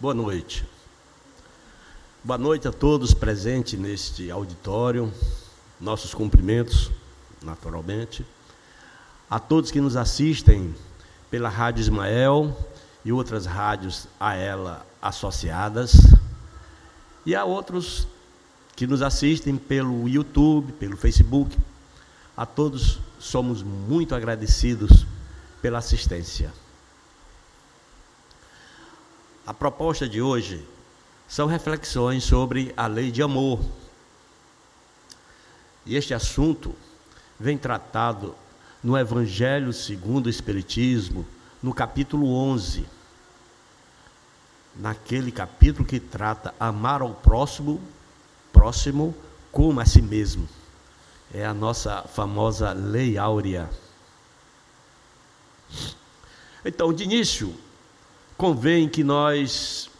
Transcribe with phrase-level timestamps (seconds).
[0.00, 0.64] Boa noite.
[2.24, 5.12] Boa noite a todos presentes neste auditório.
[5.78, 6.90] Nossos cumprimentos,
[7.42, 8.24] naturalmente.
[9.28, 10.74] A todos que nos assistem
[11.30, 12.56] pela Rádio Ismael
[13.04, 15.92] e outras rádios a ela associadas.
[17.26, 18.08] E a outros
[18.74, 21.54] que nos assistem pelo YouTube, pelo Facebook.
[22.34, 25.06] A todos somos muito agradecidos
[25.60, 26.50] pela assistência.
[29.50, 30.64] A proposta de hoje
[31.26, 33.58] são reflexões sobre a lei de amor.
[35.84, 36.72] E este assunto
[37.36, 38.36] vem tratado
[38.80, 41.26] no Evangelho segundo o Espiritismo,
[41.60, 42.86] no capítulo 11.
[44.76, 47.80] Naquele capítulo que trata amar ao próximo,
[48.52, 49.12] próximo
[49.50, 50.48] como a si mesmo.
[51.34, 53.68] É a nossa famosa lei áurea.
[56.64, 57.52] Então, de início,
[58.40, 59.90] convém que nós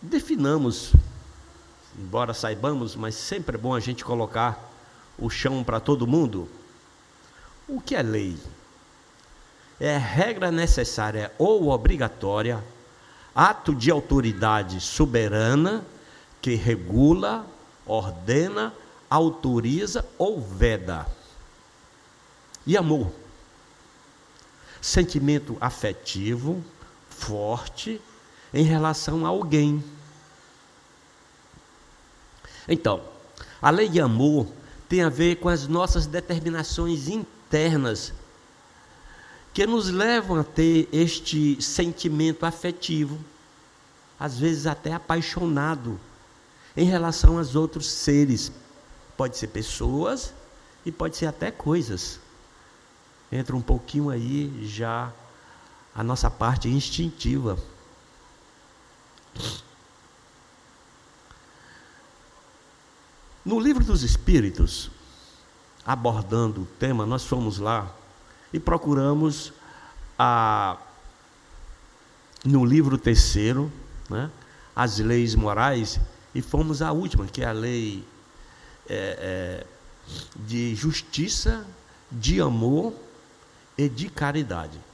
[0.00, 0.94] definamos,
[1.98, 4.58] embora saibamos, mas sempre é bom a gente colocar
[5.18, 6.48] o chão para todo mundo.
[7.68, 8.38] O que é lei?
[9.78, 12.64] É regra necessária ou obrigatória,
[13.34, 15.84] ato de autoridade soberana
[16.40, 17.44] que regula,
[17.84, 18.72] ordena,
[19.10, 21.06] autoriza ou veda.
[22.66, 23.12] E amor?
[24.80, 26.64] Sentimento afetivo,
[27.20, 28.00] forte
[28.52, 29.84] em relação a alguém.
[32.66, 33.02] Então,
[33.60, 34.46] a lei de amor
[34.88, 38.12] tem a ver com as nossas determinações internas
[39.52, 43.18] que nos levam a ter este sentimento afetivo,
[44.18, 46.00] às vezes até apaixonado,
[46.76, 48.50] em relação aos outros seres.
[49.16, 50.32] Pode ser pessoas
[50.86, 52.18] e pode ser até coisas.
[53.30, 55.12] Entra um pouquinho aí já
[55.94, 57.58] a nossa parte instintiva.
[63.44, 64.90] No livro dos Espíritos,
[65.84, 67.90] abordando o tema, nós fomos lá
[68.52, 69.52] e procuramos
[70.18, 70.76] a,
[72.44, 73.72] no livro terceiro,
[74.08, 74.30] né,
[74.74, 75.98] as leis morais,
[76.34, 78.06] e fomos à última, que é a lei
[78.88, 79.66] é, é,
[80.36, 81.66] de justiça,
[82.10, 82.94] de amor
[83.76, 84.89] e de caridade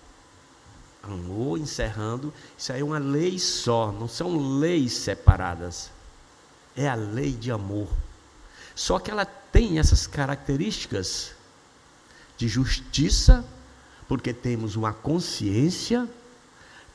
[1.15, 5.91] amor, encerrando, isso aí é uma lei só, não são leis separadas.
[6.77, 7.89] É a lei de amor.
[8.75, 11.33] Só que ela tem essas características
[12.37, 13.45] de justiça,
[14.07, 16.09] porque temos uma consciência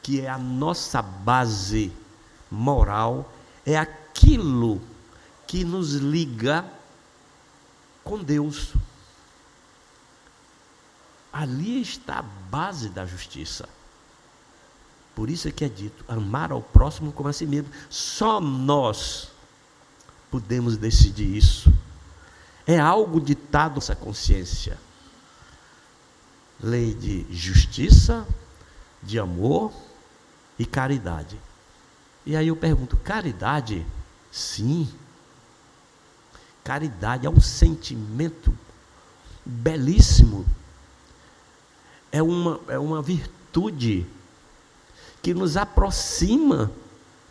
[0.01, 1.91] que é a nossa base
[2.49, 3.31] moral,
[3.65, 4.81] é aquilo
[5.47, 6.65] que nos liga
[8.03, 8.73] com Deus.
[11.31, 13.67] Ali está a base da justiça.
[15.15, 17.69] Por isso é que é dito: amar ao próximo como a si mesmo.
[17.89, 19.29] Só nós
[20.29, 21.71] podemos decidir isso.
[22.65, 24.77] É algo ditado nossa consciência.
[26.61, 28.25] Lei de justiça,
[29.01, 29.73] de amor
[30.57, 31.37] e caridade.
[32.25, 33.85] E aí eu pergunto: caridade?
[34.31, 34.87] Sim.
[36.63, 38.55] Caridade é um sentimento
[39.43, 40.45] belíssimo.
[42.11, 44.05] É uma, é uma virtude
[45.21, 46.71] que nos aproxima,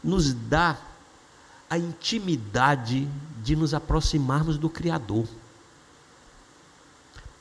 [0.03, 0.77] nos dá
[1.69, 3.09] a intimidade
[3.43, 5.27] de nos aproximarmos do Criador.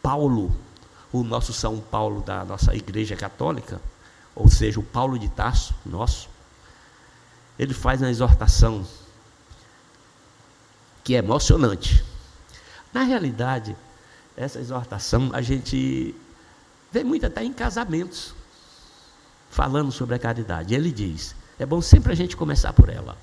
[0.01, 0.55] Paulo,
[1.11, 3.81] o nosso São Paulo da nossa Igreja Católica,
[4.35, 6.29] ou seja, o Paulo de Tarso, nosso,
[7.57, 8.85] ele faz uma exortação
[11.03, 12.03] que é emocionante.
[12.93, 13.75] Na realidade,
[14.37, 16.15] essa exortação a gente
[16.91, 18.33] vê muito até em casamentos
[19.49, 20.73] falando sobre a caridade.
[20.73, 23.17] Ele diz: é bom sempre a gente começar por ela.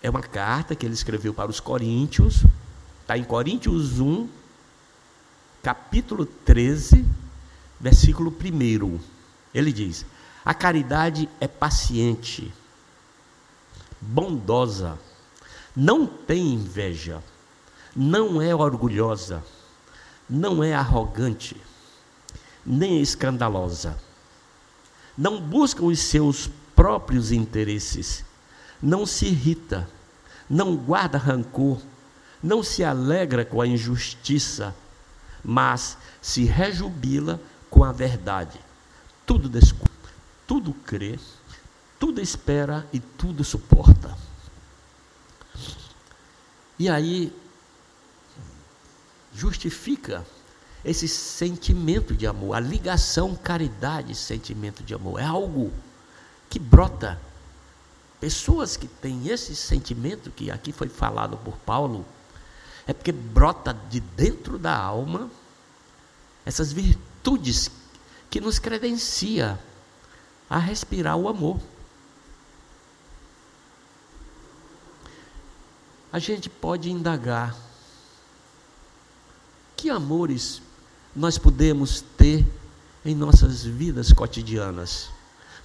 [0.00, 2.44] É uma carta que ele escreveu para os Coríntios,
[3.02, 4.28] está em Coríntios 1,
[5.62, 7.04] capítulo 13,
[7.80, 9.00] versículo 1.
[9.52, 10.06] Ele diz:
[10.44, 12.54] A caridade é paciente,
[14.00, 14.96] bondosa,
[15.74, 17.20] não tem inveja
[17.94, 19.42] não é orgulhosa,
[20.28, 21.56] não é arrogante,
[22.64, 23.98] nem escandalosa.
[25.16, 28.24] Não busca os seus próprios interesses,
[28.80, 29.88] não se irrita,
[30.48, 31.78] não guarda rancor,
[32.42, 34.74] não se alegra com a injustiça,
[35.42, 38.60] mas se rejubila com a verdade.
[39.26, 40.08] Tudo desculpa,
[40.46, 41.18] tudo crê,
[41.98, 44.16] tudo espera e tudo suporta.
[46.78, 47.32] E aí
[49.38, 50.26] justifica
[50.84, 55.20] esse sentimento de amor, a ligação caridade, sentimento de amor.
[55.20, 55.72] É algo
[56.50, 57.20] que brota.
[58.20, 62.04] Pessoas que têm esse sentimento, que aqui foi falado por Paulo,
[62.84, 65.30] é porque brota de dentro da alma
[66.44, 67.70] essas virtudes
[68.28, 69.58] que nos credencia
[70.50, 71.60] a respirar o amor.
[76.10, 77.67] A gente pode indagar
[79.78, 80.60] que amores
[81.14, 82.44] nós podemos ter
[83.04, 85.08] em nossas vidas cotidianas.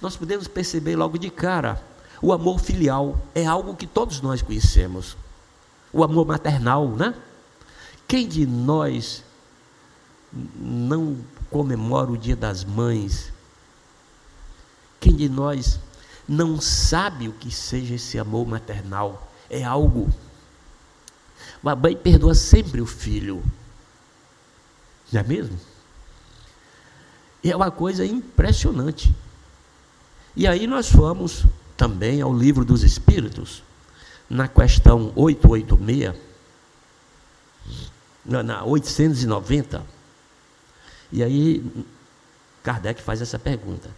[0.00, 1.82] Nós podemos perceber logo de cara,
[2.22, 5.16] o amor filial é algo que todos nós conhecemos.
[5.92, 7.12] O amor maternal, né?
[8.06, 9.24] Quem de nós
[10.32, 11.18] não
[11.50, 13.32] comemora o Dia das Mães?
[15.00, 15.80] Quem de nós
[16.28, 19.28] não sabe o que seja esse amor maternal?
[19.50, 20.08] É algo.
[21.64, 23.42] A mãe perdoa sempre o filho.
[25.12, 25.58] Não é mesmo?
[27.42, 29.14] É uma coisa impressionante.
[30.34, 31.44] E aí nós fomos
[31.76, 33.62] também ao livro dos Espíritos,
[34.28, 36.14] na questão 886,
[38.24, 39.84] na 890.
[41.12, 41.64] E aí
[42.62, 43.90] Kardec faz essa pergunta: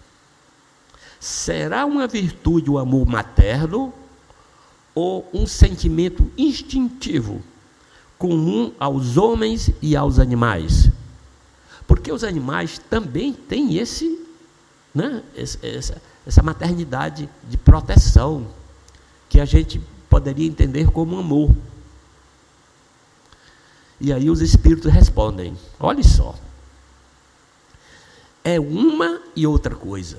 [1.21, 3.95] Será uma virtude o amor materno
[4.95, 7.43] ou um sentimento instintivo
[8.19, 10.91] comum aos homens e aos animais?
[11.87, 14.27] Porque os animais também têm esse,
[14.95, 15.23] né,
[15.63, 18.47] essa, essa maternidade de proteção,
[19.29, 21.55] que a gente poderia entender como amor.
[24.01, 26.35] E aí os espíritos respondem: olha só,
[28.45, 30.19] é uma e outra coisa.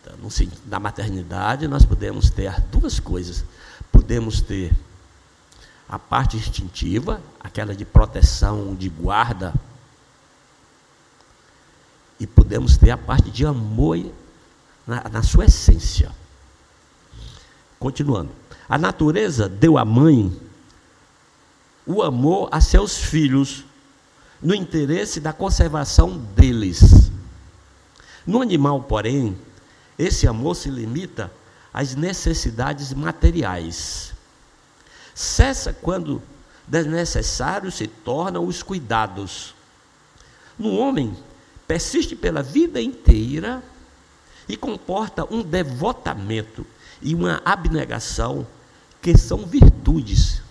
[0.00, 3.44] Então, no sentido da maternidade, nós podemos ter duas coisas.
[3.90, 4.72] Podemos ter
[5.88, 9.54] a parte instintiva, aquela de proteção, de guarda,
[12.46, 13.98] podemos ter a parte de amor
[14.86, 16.12] na, na sua essência.
[17.76, 18.30] Continuando.
[18.68, 20.32] A natureza deu à mãe
[21.84, 23.64] o amor a seus filhos
[24.40, 27.10] no interesse da conservação deles.
[28.24, 29.36] No animal, porém,
[29.98, 31.32] esse amor se limita
[31.74, 34.14] às necessidades materiais.
[35.12, 36.22] Cessa quando
[36.64, 39.52] desnecessário se tornam os cuidados.
[40.56, 41.16] No homem,
[41.66, 43.62] persiste pela vida inteira
[44.48, 46.66] e comporta um devotamento
[47.02, 48.46] e uma abnegação
[49.02, 50.42] que são virtudes.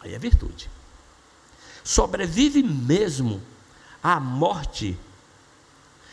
[0.00, 0.70] Aí é virtude.
[1.82, 3.42] Sobrevive mesmo
[4.02, 4.96] à morte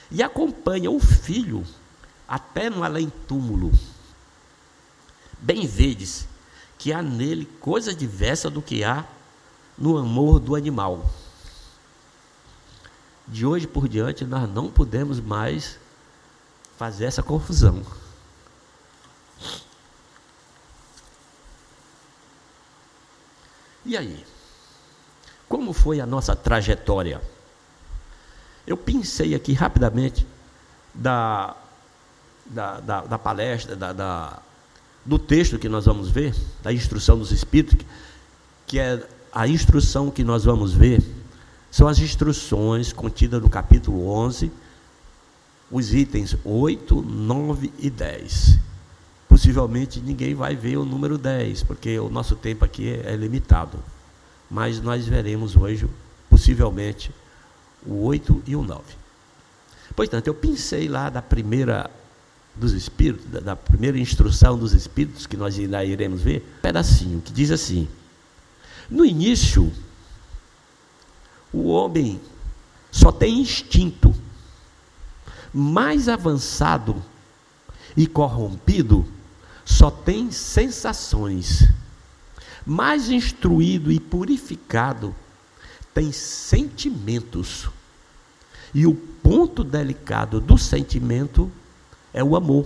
[0.10, 1.66] e acompanha o filho
[2.28, 3.72] até no além-túmulo.
[5.40, 6.28] Bem vedes
[6.78, 9.06] que há nele coisa diversa do que há
[9.78, 11.10] no amor do animal
[13.28, 15.80] de hoje por diante nós não podemos mais
[16.78, 17.84] fazer essa confusão.
[23.86, 24.26] E aí?
[25.48, 27.22] Como foi a nossa trajetória?
[28.66, 30.26] Eu pensei aqui rapidamente
[30.94, 31.56] da,
[32.46, 34.40] da, da, da palestra, da, da,
[35.06, 37.86] do texto que nós vamos ver, da instrução dos Espíritos,
[38.68, 41.02] que é a instrução que nós vamos ver
[41.72, 44.52] são as instruções contidas no capítulo 11,
[45.72, 48.60] os itens 8, 9 e 10.
[49.30, 53.80] Possivelmente ninguém vai ver o número 10, porque o nosso tempo aqui é limitado.
[54.50, 55.88] Mas nós veremos hoje,
[56.30, 57.10] possivelmente,
[57.86, 58.82] o 8 e o 9.
[59.96, 61.90] Portanto, eu pensei lá da primeira
[62.54, 67.22] dos Espíritos, da, da primeira instrução dos Espíritos, que nós ainda iremos ver, um pedacinho,
[67.22, 67.88] que diz assim:
[68.90, 69.72] No início
[71.54, 72.20] o homem
[72.92, 74.14] só tem instinto.
[75.54, 77.04] Mais avançado
[77.96, 79.06] e corrompido
[79.66, 81.68] só tem sensações.
[82.66, 85.16] Mais instruído e purificado
[85.94, 87.70] tem sentimentos.
[88.74, 91.52] E o ponto delicado do sentimento
[92.14, 92.66] é o amor.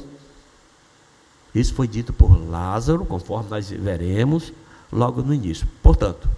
[1.54, 4.51] Isso foi dito por Lázaro, conforme nós veremos
[4.92, 5.68] logo no início.
[5.82, 6.30] Portanto,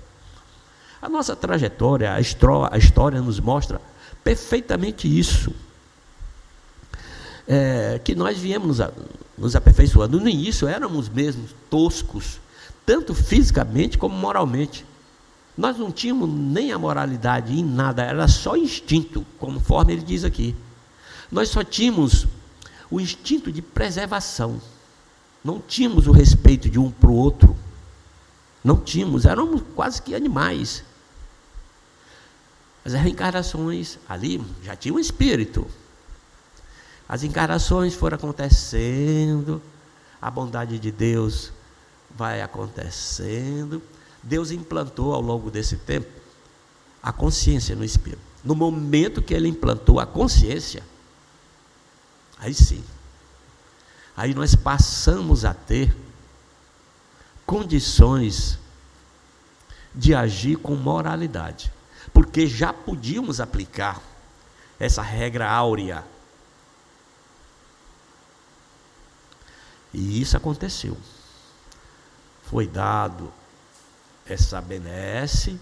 [1.01, 3.81] a nossa trajetória, a história, a história nos mostra
[4.23, 5.53] perfeitamente isso.
[7.47, 8.89] É, que nós viemos nos,
[9.37, 10.19] nos aperfeiçoando.
[10.19, 12.39] No início éramos mesmo toscos,
[12.85, 14.85] tanto fisicamente como moralmente.
[15.57, 20.55] Nós não tínhamos nem a moralidade em nada, era só instinto, conforme ele diz aqui.
[21.31, 22.27] Nós só tínhamos
[22.89, 24.61] o instinto de preservação.
[25.43, 27.55] Não tínhamos o respeito de um para o outro.
[28.63, 30.83] Não tínhamos, éramos quase que animais.
[32.87, 35.67] As reencarnações ali já tinha um espírito.
[37.05, 39.61] As encarnações foram acontecendo,
[40.21, 41.51] a bondade de Deus
[42.09, 43.83] vai acontecendo.
[44.23, 46.07] Deus implantou ao longo desse tempo
[47.03, 48.21] a consciência no espírito.
[48.41, 50.81] No momento que ele implantou a consciência,
[52.39, 52.81] aí sim,
[54.15, 55.93] aí nós passamos a ter
[57.45, 58.57] condições
[59.93, 61.69] de agir com moralidade,
[62.17, 64.01] porque já podíamos aplicar
[64.79, 66.03] essa regra áurea.
[69.93, 70.97] E isso aconteceu.
[72.45, 73.31] Foi dado
[74.25, 75.59] essa benesse,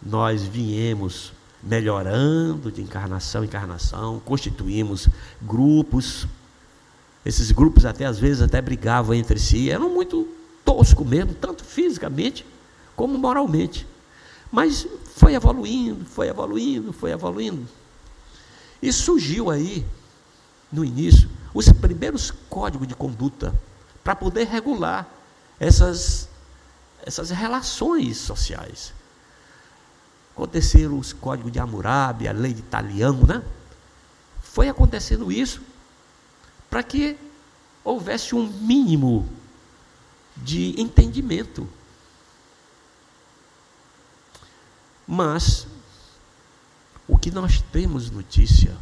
[0.00, 5.08] nós viemos melhorando de encarnação em encarnação, constituímos
[5.42, 6.28] grupos.
[7.26, 10.28] Esses grupos até às vezes até brigavam entre si, eram muito
[10.64, 12.46] tosco mesmo, tanto fisicamente
[12.94, 13.84] como moralmente.
[14.52, 17.66] Mas foi evoluindo, foi evoluindo, foi evoluindo.
[18.82, 19.86] E surgiu aí,
[20.70, 23.54] no início, os primeiros códigos de conduta
[24.04, 25.08] para poder regular
[25.58, 26.28] essas,
[27.04, 28.92] essas relações sociais.
[30.34, 33.42] Aconteceram os códigos de Hammurabi, a lei de Italiano, né?
[34.42, 35.62] Foi acontecendo isso
[36.68, 37.16] para que
[37.84, 39.28] houvesse um mínimo
[40.36, 41.68] de entendimento.
[45.06, 45.66] Mas
[47.08, 48.76] o que nós temos notícia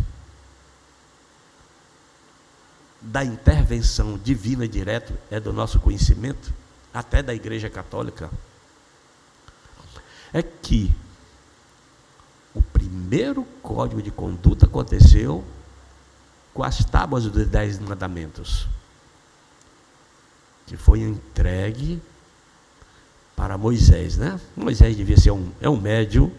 [3.00, 6.52] da intervenção divina direto é do nosso conhecimento,
[6.92, 8.30] até da Igreja Católica,
[10.32, 10.94] é que
[12.54, 15.44] o primeiro código de conduta aconteceu
[16.52, 18.68] com as tábuas dos Dez Mandamentos
[20.70, 22.00] que foi entregue
[23.40, 24.38] para Moisés, né?
[24.54, 26.30] Moisés devia ser um, é um médium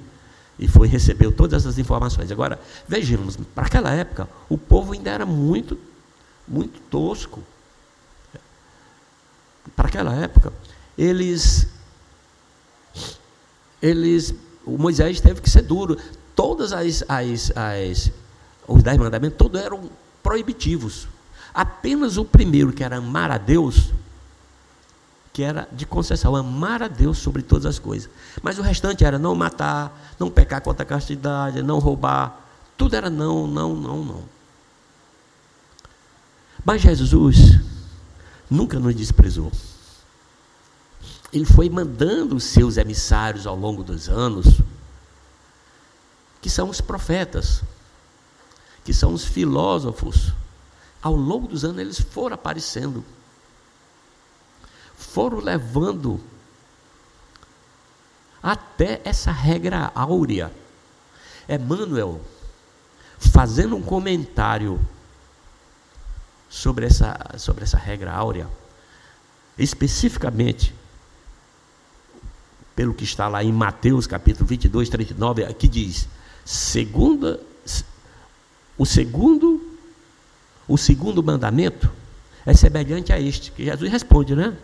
[0.60, 2.32] e foi recebeu todas essas informações.
[2.32, 5.80] Agora, vejamos, para aquela época, o povo ainda era muito,
[6.48, 7.42] muito tosco.
[9.76, 10.54] Para aquela época,
[10.96, 11.66] eles,
[13.82, 15.98] eles, o Moisés teve que ser duro.
[16.36, 18.12] Todas as, as, as
[18.68, 19.90] os dez mandamentos, todos eram
[20.22, 21.08] proibitivos.
[21.52, 23.92] Apenas o primeiro, que era amar a Deus,
[25.34, 28.10] que era de concessão, amar a Deus sobre todas as coisas.
[28.42, 32.48] Mas o restante era não matar, não pecar contra a castidade, não roubar.
[32.78, 34.24] Tudo era não, não, não, não.
[36.66, 37.60] Mas Jesus
[38.50, 39.52] nunca nos desprezou.
[41.32, 44.60] Ele foi mandando os seus emissários ao longo dos anos,
[46.42, 47.64] que são os profetas,
[48.84, 50.34] que são os filósofos.
[51.02, 53.04] Ao longo dos anos eles foram aparecendo
[55.02, 56.22] foram levando
[58.42, 60.52] até essa regra áurea.
[61.50, 62.22] Emmanuel,
[63.20, 64.80] fazendo um comentário
[66.50, 68.48] sobre essa, sobre essa regra áurea,
[69.58, 70.74] especificamente
[72.76, 76.08] pelo que está lá em Mateus capítulo 22, 39, aqui diz:
[76.46, 77.40] segunda,
[78.78, 79.78] o segundo,
[80.68, 81.92] o segundo mandamento
[82.46, 84.58] é semelhante a este, que Jesus responde, né?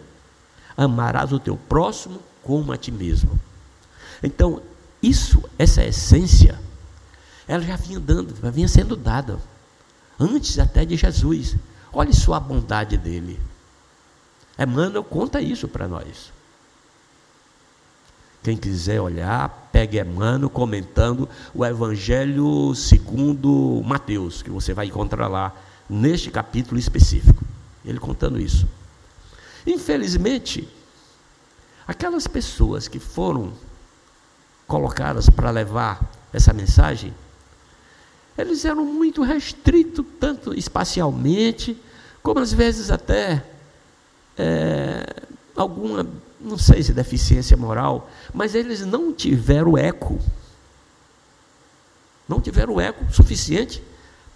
[0.77, 3.37] Amarás o teu próximo como a ti mesmo.
[4.21, 4.61] Então,
[5.01, 6.59] isso, essa essência,
[7.47, 9.39] ela já vinha dando, já vinha sendo dada,
[10.19, 11.55] antes até de Jesus.
[11.91, 13.39] Olhe só a bondade dele.
[14.57, 16.31] Emmanuel conta isso para nós.
[18.43, 25.53] Quem quiser olhar, pegue Emmanuel comentando o Evangelho segundo Mateus, que você vai encontrar lá
[25.89, 27.43] neste capítulo específico.
[27.83, 28.67] Ele contando isso.
[29.67, 30.65] Infelizmente,
[31.85, 33.51] aquelas pessoas que foram
[34.65, 37.13] colocadas para levar essa mensagem,
[38.37, 41.77] eles eram muito restritos, tanto espacialmente,
[42.23, 43.43] como às vezes até
[44.37, 46.07] é, alguma,
[46.39, 50.17] não sei se deficiência moral, mas eles não tiveram eco,
[52.27, 53.83] não tiveram eco suficiente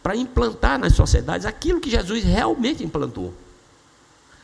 [0.03, 3.33] para implantar nas sociedades aquilo que Jesus realmente implantou.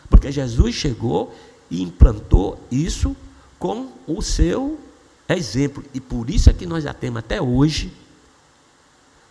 [0.10, 1.34] Porque Jesus chegou
[1.70, 3.16] e implantou isso
[3.60, 4.80] com o seu
[5.28, 5.84] exemplo.
[5.94, 7.92] E por isso é que nós já temos até hoje,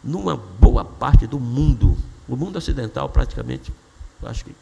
[0.02, 1.96] numa boa parte do mundo,
[2.28, 3.72] o mundo ocidental praticamente,
[4.22, 4.54] acho que.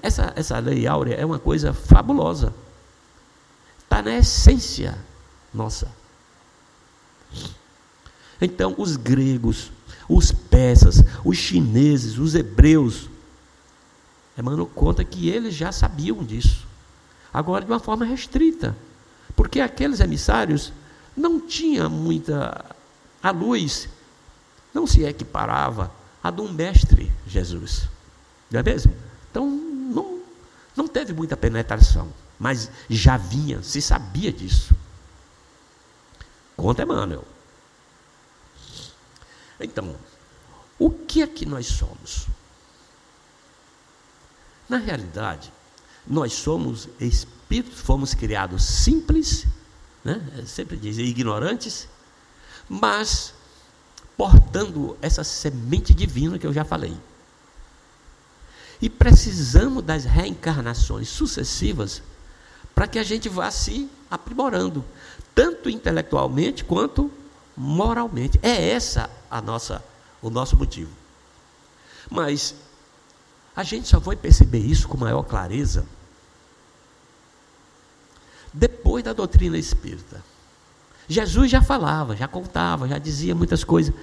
[0.00, 2.54] Essa, essa lei áurea é uma coisa fabulosa.
[3.78, 4.96] Está na essência
[5.52, 5.88] nossa.
[8.40, 9.70] Então, os gregos,
[10.08, 13.08] os persas, os chineses, os hebreus,
[14.42, 16.66] Emmanuel conta que eles já sabiam disso.
[17.32, 18.76] Agora, de uma forma restrita.
[19.34, 20.72] Porque aqueles emissários
[21.16, 22.64] não tinham muita
[23.22, 23.88] a luz
[24.74, 27.88] não se equiparava à do mestre Jesus.
[28.50, 28.94] Não é mesmo?
[29.30, 30.22] Então, não,
[30.74, 34.74] não teve muita penetração, mas já vinha, se sabia disso.
[36.56, 37.24] Conta Emmanuel.
[39.60, 39.94] Então,
[40.78, 42.26] o que é que nós somos?
[44.72, 45.52] Na realidade,
[46.06, 49.46] nós somos espíritos, fomos criados simples,
[50.02, 50.18] né?
[50.46, 51.86] sempre diz ignorantes,
[52.66, 53.34] mas
[54.16, 56.96] portando essa semente divina que eu já falei.
[58.80, 62.02] E precisamos das reencarnações sucessivas
[62.74, 64.82] para que a gente vá se aprimorando,
[65.34, 67.10] tanto intelectualmente quanto
[67.54, 68.40] moralmente.
[68.42, 69.84] É essa a nossa
[70.22, 70.90] o nosso motivo.
[72.10, 72.54] Mas
[73.54, 75.86] a gente só vai perceber isso com maior clareza
[78.52, 80.22] depois da doutrina espírita.
[81.08, 83.94] Jesus já falava, já contava, já dizia muitas coisas.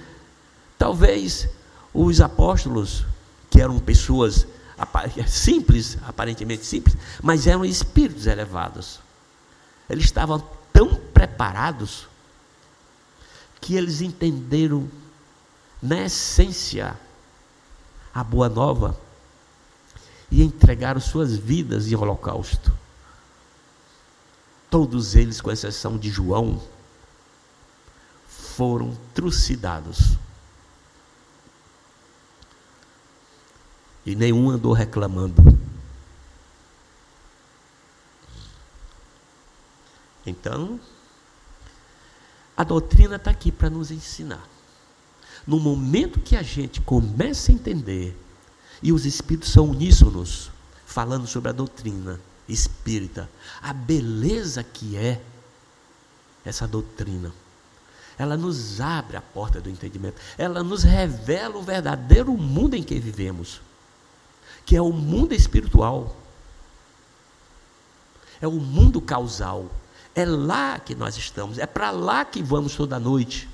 [0.76, 1.48] Talvez
[1.94, 3.04] os apóstolos,
[3.48, 4.46] que eram pessoas
[5.26, 9.00] simples, aparentemente simples, mas eram espíritos elevados.
[9.88, 10.42] Eles estavam
[10.72, 12.08] tão preparados
[13.60, 14.88] que eles entenderam
[15.82, 16.98] na essência
[18.12, 18.98] a boa nova
[20.30, 22.72] e entregaram suas vidas em holocausto.
[24.70, 26.62] Todos eles, com exceção de João,
[28.28, 30.16] foram trucidados.
[34.06, 35.42] E nenhum andou reclamando.
[40.24, 40.78] Então,
[42.56, 44.46] a doutrina está aqui para nos ensinar.
[45.46, 48.16] No momento que a gente começa a entender,
[48.82, 50.50] e os espíritos são uníssonos,
[50.86, 53.28] falando sobre a doutrina espírita,
[53.62, 55.20] a beleza que é
[56.44, 57.32] essa doutrina.
[58.18, 62.98] Ela nos abre a porta do entendimento, ela nos revela o verdadeiro mundo em que
[62.98, 63.60] vivemos,
[64.66, 66.16] que é o mundo espiritual,
[68.40, 69.70] é o mundo causal,
[70.14, 73.48] é lá que nós estamos, é para lá que vamos toda noite,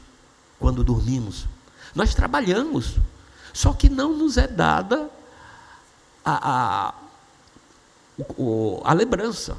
[0.59, 1.47] quando dormimos.
[1.95, 2.97] Nós trabalhamos,
[3.53, 5.11] só que não nos é dada
[6.27, 6.95] a, a,
[8.85, 9.53] a lembrança.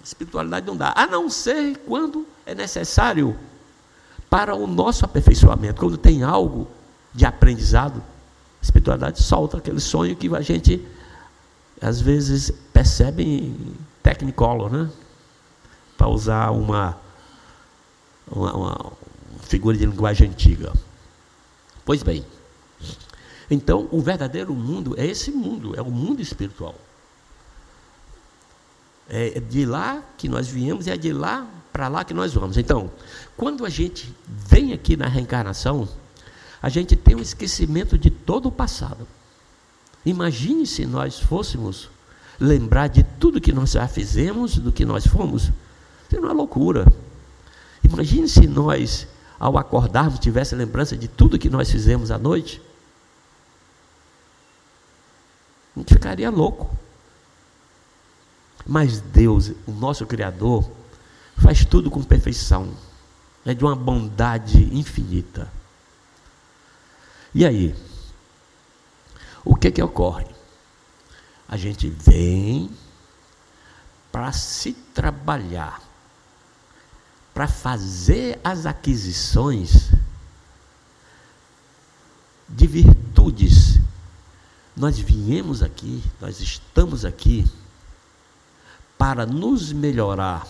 [0.00, 3.38] A espiritualidade não dá, a não ser quando é necessário
[4.28, 5.80] para o nosso aperfeiçoamento.
[5.80, 6.66] Quando tem algo
[7.14, 10.84] de aprendizado, a espiritualidade solta aquele sonho que a gente
[11.80, 14.90] às vezes percebe em technicolor, né?
[15.96, 16.98] Para usar uma,
[18.30, 18.92] uma, uma
[19.42, 20.72] figura de linguagem antiga.
[21.84, 22.24] Pois bem,
[23.50, 26.74] então o verdadeiro mundo é esse mundo, é o mundo espiritual.
[29.08, 32.56] É de lá que nós viemos e é de lá para lá que nós vamos.
[32.56, 32.90] Então,
[33.36, 35.88] quando a gente vem aqui na reencarnação,
[36.62, 39.06] a gente tem um esquecimento de todo o passado.
[40.06, 41.90] Imagine se nós fôssemos
[42.38, 45.44] lembrar de tudo que nós já fizemos, do que nós fomos.
[45.44, 46.86] Isso é uma loucura.
[47.82, 49.08] Imagine se nós
[49.40, 52.60] ao acordarmos, tivesse lembrança de tudo que nós fizemos à noite,
[55.74, 56.76] a gente ficaria louco.
[58.66, 60.70] Mas Deus, o nosso Criador,
[61.36, 62.72] faz tudo com perfeição.
[63.44, 65.50] É de uma bondade infinita.
[67.34, 67.74] E aí?
[69.44, 70.26] O que que ocorre?
[71.48, 72.70] A gente vem
[74.12, 75.90] para se trabalhar
[77.40, 79.90] para fazer as aquisições
[82.48, 83.80] de virtudes.
[84.80, 87.44] Nós viemos aqui, nós estamos aqui
[88.96, 90.48] para nos melhorar,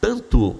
[0.00, 0.58] tanto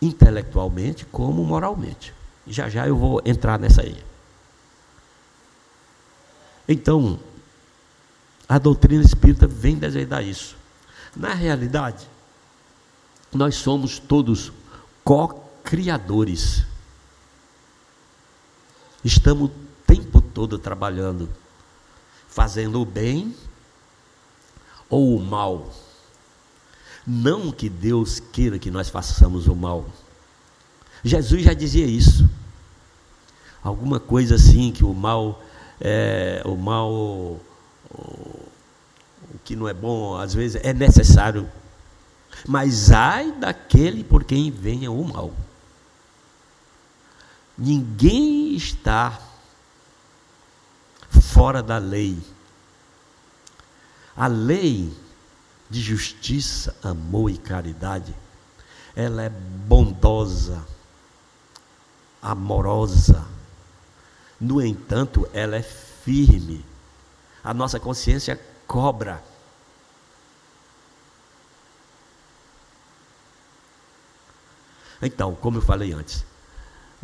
[0.00, 2.14] intelectualmente como moralmente.
[2.46, 4.00] Já já eu vou entrar nessa aí.
[6.68, 7.18] Então,
[8.48, 10.56] a doutrina espírita vem desejar isso.
[11.16, 12.08] Na realidade,
[13.32, 14.52] nós somos todos
[15.02, 16.64] co-criadores.
[19.04, 19.52] Estamos o
[19.86, 21.28] tempo todo trabalhando,
[22.26, 23.34] fazendo o bem
[24.88, 25.70] ou o mal.
[27.06, 29.84] Não que Deus queira que nós façamos o mal.
[31.04, 32.28] Jesus já dizia isso.
[33.62, 35.42] Alguma coisa assim que o mal,
[35.80, 37.40] é, o mal, o,
[37.90, 41.46] o que não é bom, às vezes é necessário.
[42.48, 45.32] Mas ai daquele por quem venha o mal.
[47.56, 49.20] Ninguém está
[51.20, 52.18] fora da lei.
[54.16, 54.92] A lei
[55.70, 58.14] de justiça, amor e caridade,
[58.94, 60.64] ela é bondosa,
[62.22, 63.26] amorosa.
[64.40, 66.64] No entanto, ela é firme.
[67.42, 69.22] A nossa consciência cobra.
[75.00, 76.24] Então, como eu falei antes,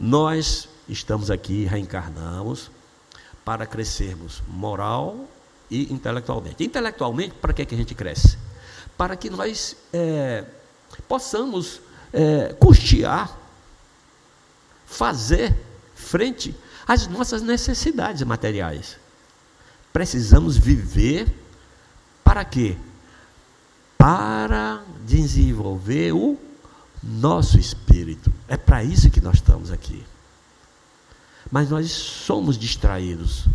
[0.01, 2.71] nós estamos aqui, reencarnamos,
[3.45, 5.29] para crescermos moral
[5.71, 6.65] e intelectualmente.
[6.65, 8.39] Intelectualmente, para que, que a gente cresce?
[8.97, 10.47] Para que nós é,
[11.07, 11.83] possamos
[12.15, 13.37] é, custear,
[14.87, 15.55] fazer
[15.95, 18.97] frente às nossas necessidades materiais.
[19.93, 21.29] Precisamos viver
[22.25, 22.77] para quê?
[23.99, 26.39] Para desenvolver o
[27.03, 28.33] nosso espírito.
[28.47, 30.05] É para isso que nós estamos aqui.
[31.51, 33.47] Mas nós somos distraídos.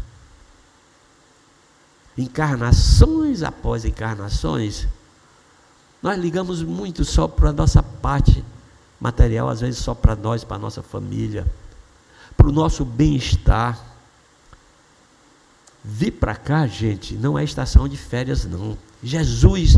[2.18, 4.88] Encarnações após encarnações,
[6.02, 8.44] nós ligamos muito só para a nossa parte
[9.00, 11.46] material, às vezes só para nós, para a nossa família,
[12.38, 13.80] para o nosso bem-estar.
[15.84, 18.78] Vir para cá, gente, não é estação de férias, não.
[19.04, 19.78] Jesus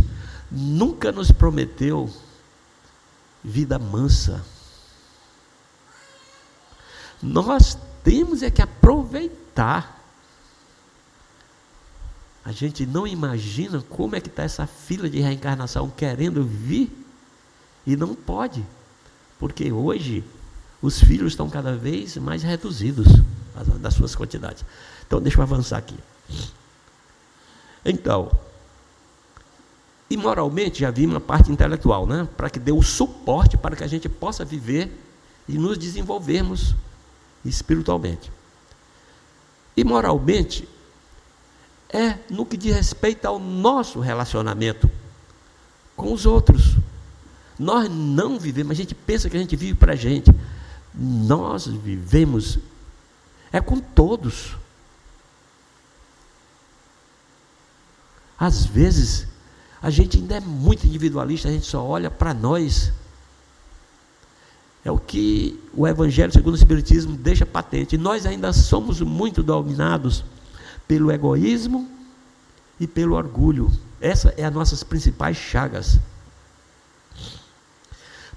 [0.49, 2.09] nunca nos prometeu
[3.47, 4.43] vida mansa.
[7.23, 9.95] Nós temos é que aproveitar.
[12.43, 16.91] A gente não imagina como é que está essa fila de reencarnação querendo vir
[17.85, 18.65] e não pode,
[19.39, 20.23] porque hoje
[20.81, 23.07] os filhos estão cada vez mais reduzidos
[23.79, 24.63] das suas quantidades.
[25.05, 25.97] Então, deixa eu avançar aqui.
[27.83, 28.31] Então,
[30.09, 32.27] e moralmente, já vimos a parte intelectual, né?
[32.37, 34.91] para que dê o suporte para que a gente possa viver
[35.47, 36.75] e nos desenvolvermos
[37.43, 38.31] espiritualmente.
[39.75, 40.67] E moralmente,
[41.89, 44.89] é no que diz respeito ao nosso relacionamento
[45.95, 46.77] com os outros.
[47.59, 50.31] Nós não vivemos, a gente pensa que a gente vive para a gente.
[50.93, 52.59] Nós vivemos
[53.51, 54.55] é com todos.
[58.37, 59.27] Às vezes,
[59.81, 62.91] a gente ainda é muito individualista, a gente só olha para nós.
[64.83, 67.97] É o que o Evangelho segundo o Espiritismo deixa patente.
[67.97, 70.23] nós ainda somos muito dominados
[70.87, 71.89] pelo egoísmo
[72.79, 73.71] e pelo orgulho.
[73.99, 75.99] Essa é as nossas principais chagas.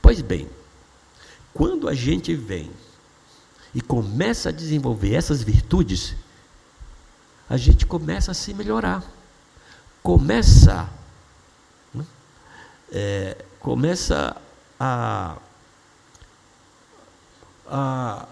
[0.02, 0.48] Pois bem,
[1.54, 2.70] quando a gente vem
[3.74, 6.16] e começa a desenvolver essas virtudes,
[7.48, 9.04] a gente começa a se melhorar.
[10.02, 10.88] Começa
[12.92, 14.36] é, começa
[14.78, 15.36] a,
[17.66, 18.26] a,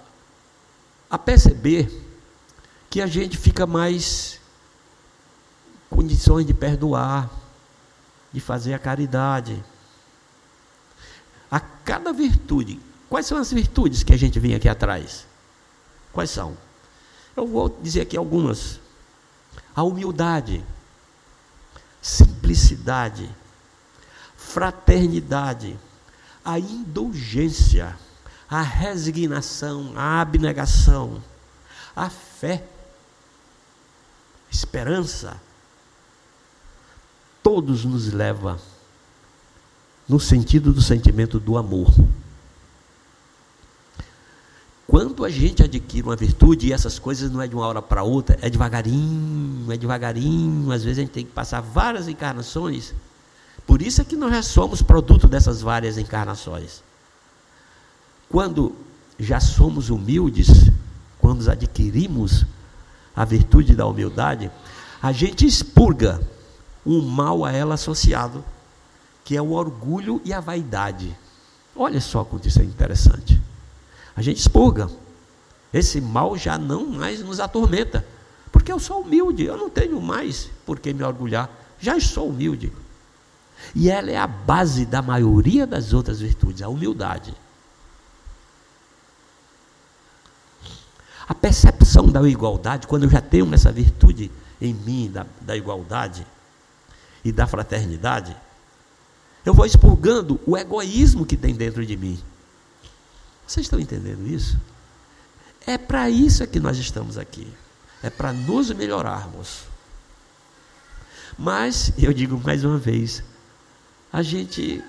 [1.10, 2.06] a perceber
[2.90, 4.40] que a gente fica mais
[5.90, 7.30] condições de perdoar,
[8.32, 9.62] de fazer a caridade.
[11.50, 15.26] A cada virtude, quais são as virtudes que a gente vem aqui atrás?
[16.12, 16.56] Quais são?
[17.36, 18.80] Eu vou dizer aqui algumas.
[19.74, 20.64] A humildade,
[22.02, 23.30] simplicidade,
[24.58, 25.78] fraternidade,
[26.44, 27.96] a indulgência,
[28.50, 31.22] a resignação, a abnegação,
[31.94, 32.64] a fé,
[34.50, 35.40] esperança,
[37.40, 38.58] todos nos leva
[40.08, 41.94] no sentido do sentimento do amor.
[44.88, 48.02] Quando a gente adquire uma virtude, e essas coisas não é de uma hora para
[48.02, 52.92] outra, é devagarinho, é devagarinho, às vezes a gente tem que passar várias encarnações
[53.68, 56.82] por isso é que nós somos produto dessas várias encarnações.
[58.26, 58.74] Quando
[59.18, 60.70] já somos humildes,
[61.18, 62.46] quando adquirimos
[63.14, 64.50] a virtude da humildade,
[65.02, 66.18] a gente expurga
[66.84, 68.42] um mal a ela associado,
[69.22, 71.14] que é o orgulho e a vaidade.
[71.76, 73.38] Olha só quanto isso é interessante.
[74.16, 74.88] A gente expurga.
[75.74, 78.06] Esse mal já não mais nos atormenta.
[78.50, 81.50] Porque eu sou humilde, eu não tenho mais por que me orgulhar.
[81.78, 82.72] Já sou humilde.
[83.74, 87.34] E ela é a base da maioria das outras virtudes, a humildade.
[91.28, 96.26] A percepção da igualdade, quando eu já tenho essa virtude em mim, da, da igualdade
[97.22, 98.34] e da fraternidade,
[99.44, 102.18] eu vou expurgando o egoísmo que tem dentro de mim.
[103.46, 104.58] Vocês estão entendendo isso?
[105.66, 107.46] É para isso que nós estamos aqui.
[108.02, 109.64] É para nos melhorarmos.
[111.38, 113.22] Mas, eu digo mais uma vez,
[114.12, 114.82] a gente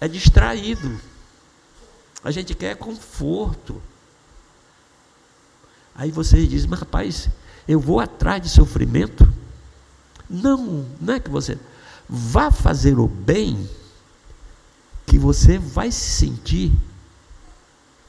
[0.00, 1.00] é distraído.
[2.24, 3.82] A gente quer conforto.
[5.94, 7.28] Aí você diz, mas rapaz,
[7.66, 9.30] eu vou atrás de sofrimento?
[10.28, 11.58] Não, não é que você
[12.08, 13.68] vá fazer o bem,
[15.06, 16.72] que você vai se sentir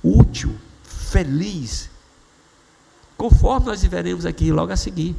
[0.04, 1.90] útil, feliz,
[3.18, 5.16] conforme nós veremos aqui logo a seguir.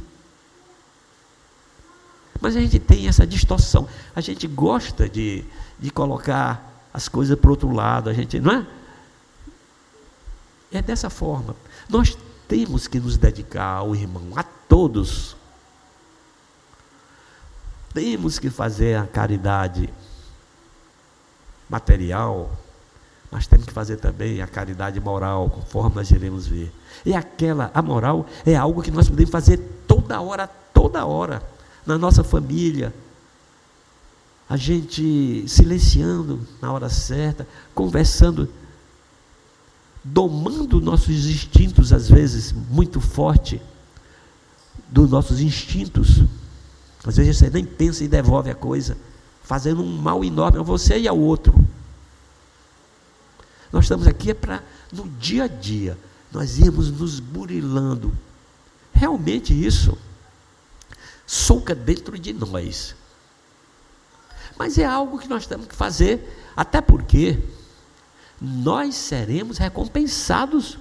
[2.41, 3.87] Mas a gente tem essa distorção.
[4.15, 5.43] A gente gosta de,
[5.79, 8.67] de colocar as coisas para o outro lado, a gente, não é?
[10.71, 11.55] É dessa forma.
[11.89, 12.17] Nós
[12.47, 15.35] temos que nos dedicar ao irmão, a todos.
[17.93, 19.89] Temos que fazer a caridade
[21.69, 22.51] material,
[23.31, 26.71] mas temos que fazer também a caridade moral, conforme nós iremos ver.
[27.05, 31.41] E aquela, a moral, é algo que nós podemos fazer toda hora, toda hora,
[31.85, 32.93] na nossa família.
[34.47, 38.47] A gente silenciando na hora certa, conversando,
[40.03, 43.61] domando nossos instintos, às vezes muito forte,
[44.87, 46.21] dos nossos instintos.
[47.03, 48.97] Às vezes você nem pensa e devolve a coisa
[49.45, 51.53] fazendo um mal enorme a você e ao outro.
[53.71, 55.97] Nós estamos aqui é para, no dia a dia,
[56.31, 58.11] nós íamos nos burilando.
[58.91, 59.97] Realmente isso
[61.25, 62.95] soca dentro de nós.
[64.57, 67.39] Mas é algo que nós temos que fazer, até porque
[68.39, 70.77] nós seremos recompensados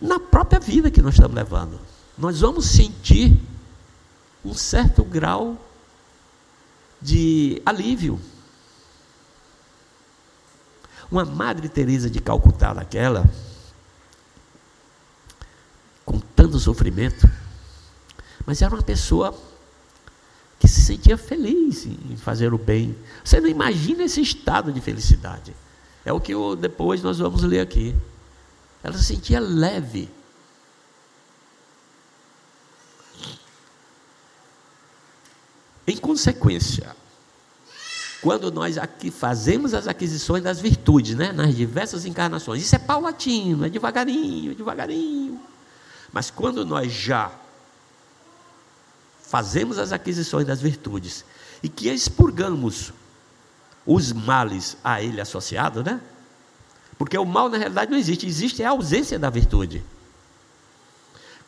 [0.00, 1.80] na própria vida que nós estamos levando.
[2.16, 3.40] Nós vamos sentir
[4.44, 5.56] um certo grau
[7.00, 8.20] de alívio.
[11.10, 13.28] Uma Madre Teresa de Calcutá daquela,
[16.04, 17.28] com tanto sofrimento,
[18.46, 19.36] mas era uma pessoa
[20.70, 22.96] se sentia feliz em fazer o bem.
[23.24, 25.54] Você não imagina esse estado de felicidade.
[26.04, 27.94] É o que depois nós vamos ler aqui.
[28.82, 30.08] Ela se sentia leve
[35.90, 36.94] Em consequência,
[38.22, 43.64] quando nós aqui fazemos as aquisições das virtudes, né, nas diversas encarnações, isso é paulatino,
[43.64, 45.40] é devagarinho, é devagarinho.
[46.12, 47.32] Mas quando nós já
[49.30, 51.24] fazemos as aquisições das virtudes
[51.62, 52.92] e que expurgamos
[53.86, 56.00] os males a ele associados, né?
[56.98, 59.84] Porque o mal na realidade não existe, existe a ausência da virtude.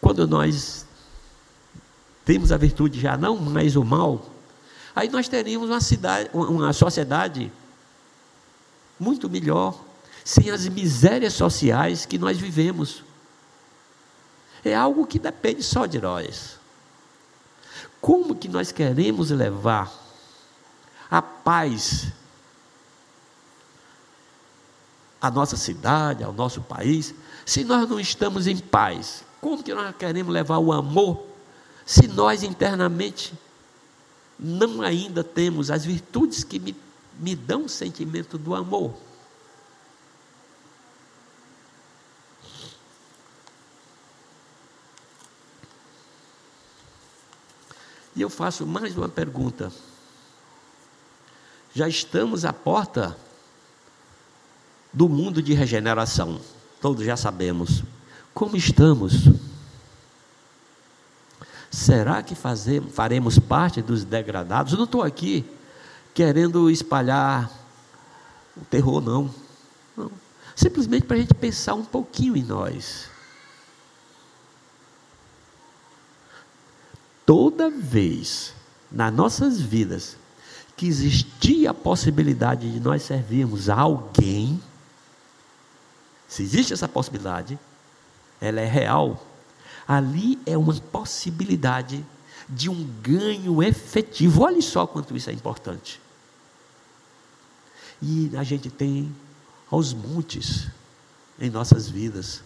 [0.01, 0.87] Quando nós
[2.25, 4.31] temos a virtude já não mais o mal,
[4.95, 7.53] aí nós teríamos uma, cidade, uma sociedade
[8.97, 9.77] muito melhor,
[10.25, 13.03] sem as misérias sociais que nós vivemos.
[14.65, 16.62] É algo que depende só de nós.
[18.03, 19.91] Como que nós queremos levar
[21.09, 22.09] a paz
[25.21, 27.15] à nossa cidade, ao nosso país,
[27.47, 29.25] se nós não estamos em paz?
[29.41, 31.25] Como que nós queremos levar o amor
[31.87, 33.33] se nós internamente
[34.39, 36.77] não ainda temos as virtudes que me,
[37.21, 38.95] me dão o sentimento do amor.
[48.15, 49.73] E eu faço mais uma pergunta.
[51.75, 53.17] Já estamos à porta
[54.93, 56.41] do mundo de regeneração.
[56.81, 57.83] Todos já sabemos.
[58.35, 59.15] Como estamos?
[61.71, 64.73] Será que faremos parte dos degradados?
[64.73, 65.45] Eu não estou aqui
[66.13, 67.51] querendo espalhar
[68.55, 69.35] o terror, não.
[69.97, 70.13] não.
[70.55, 73.12] Simplesmente para a gente pensar um pouquinho em nós.
[77.33, 78.53] Toda vez
[78.91, 80.19] nas nossas vidas
[80.77, 84.63] que existia a possibilidade de nós servirmos a alguém,
[86.29, 87.59] se existe essa possibilidade,
[88.39, 89.27] ela é real
[89.89, 92.05] ali é uma possibilidade
[92.47, 94.43] de um ganho efetivo.
[94.43, 95.99] Olha só quanto isso é importante.
[98.03, 99.11] E a gente tem
[99.71, 100.69] aos montes
[101.41, 102.43] em nossas vidas.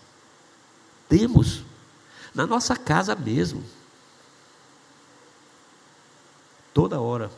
[1.08, 1.64] Temos
[2.32, 3.64] na nossa casa mesmo.
[6.76, 7.30] Toda hora.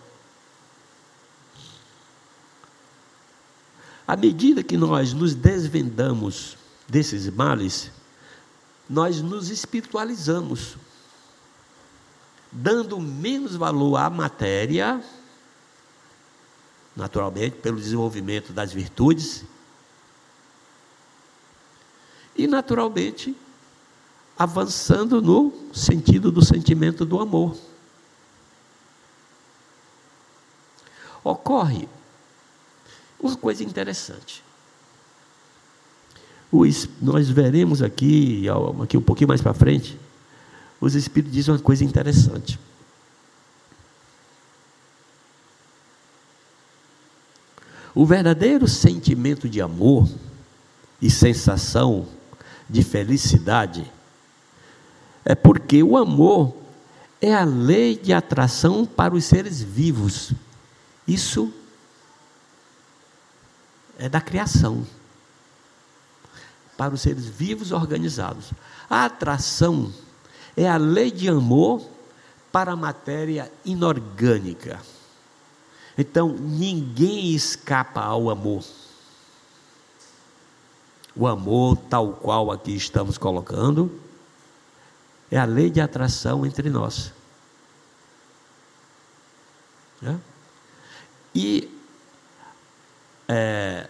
[4.04, 7.92] À medida que nós nos desvendamos desses males,
[8.90, 10.76] nós nos espiritualizamos,
[12.50, 15.00] dando menos valor à matéria,
[16.96, 19.44] naturalmente, pelo desenvolvimento das virtudes,
[22.34, 23.36] e naturalmente,
[24.36, 27.67] avançando no sentido do sentimento do amor.
[31.30, 31.88] Ocorre
[33.20, 34.42] uma coisa interessante
[36.50, 38.46] os, nós veremos aqui,
[38.82, 39.98] aqui um pouquinho mais para frente,
[40.80, 42.58] os Espíritos dizem uma coisa interessante.
[47.94, 50.08] O verdadeiro sentimento de amor
[51.02, 52.06] e sensação
[52.68, 53.90] de felicidade
[55.24, 56.54] é porque o amor
[57.20, 60.32] é a lei de atração para os seres vivos.
[61.08, 61.50] Isso
[63.98, 64.86] é da criação.
[66.76, 68.52] Para os seres vivos organizados.
[68.88, 69.92] A atração
[70.56, 71.84] é a lei de amor
[72.52, 74.80] para a matéria inorgânica.
[75.96, 78.64] Então, ninguém escapa ao amor.
[81.16, 84.00] O amor, tal qual aqui estamos colocando,
[85.30, 87.12] é a lei de atração entre nós.
[90.00, 90.20] Né?
[91.40, 91.70] E,
[93.28, 93.86] é,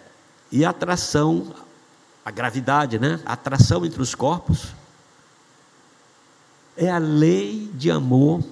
[0.53, 1.55] e a atração,
[2.23, 3.19] a gravidade, né?
[3.25, 4.75] a atração entre os corpos,
[6.77, 8.45] é a lei de amor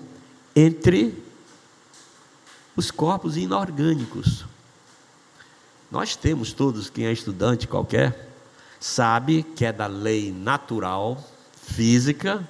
[0.56, 1.22] entre
[2.74, 4.46] os corpos inorgânicos.
[5.90, 8.30] Nós temos todos, quem é estudante qualquer,
[8.80, 11.22] sabe que é da lei natural,
[11.62, 12.48] física,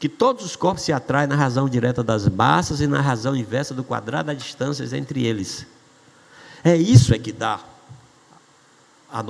[0.00, 3.72] que todos os corpos se atraem na razão direta das massas e na razão inversa
[3.72, 5.72] do quadrado das distâncias entre eles.
[6.64, 7.60] É isso é que dá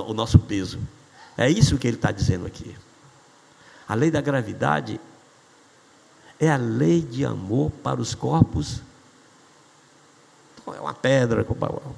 [0.07, 0.79] o nosso peso.
[1.37, 2.75] É isso que ele está dizendo aqui.
[3.87, 4.99] A lei da gravidade
[6.39, 8.81] é a lei de amor para os corpos
[10.73, 11.45] é uma pedra,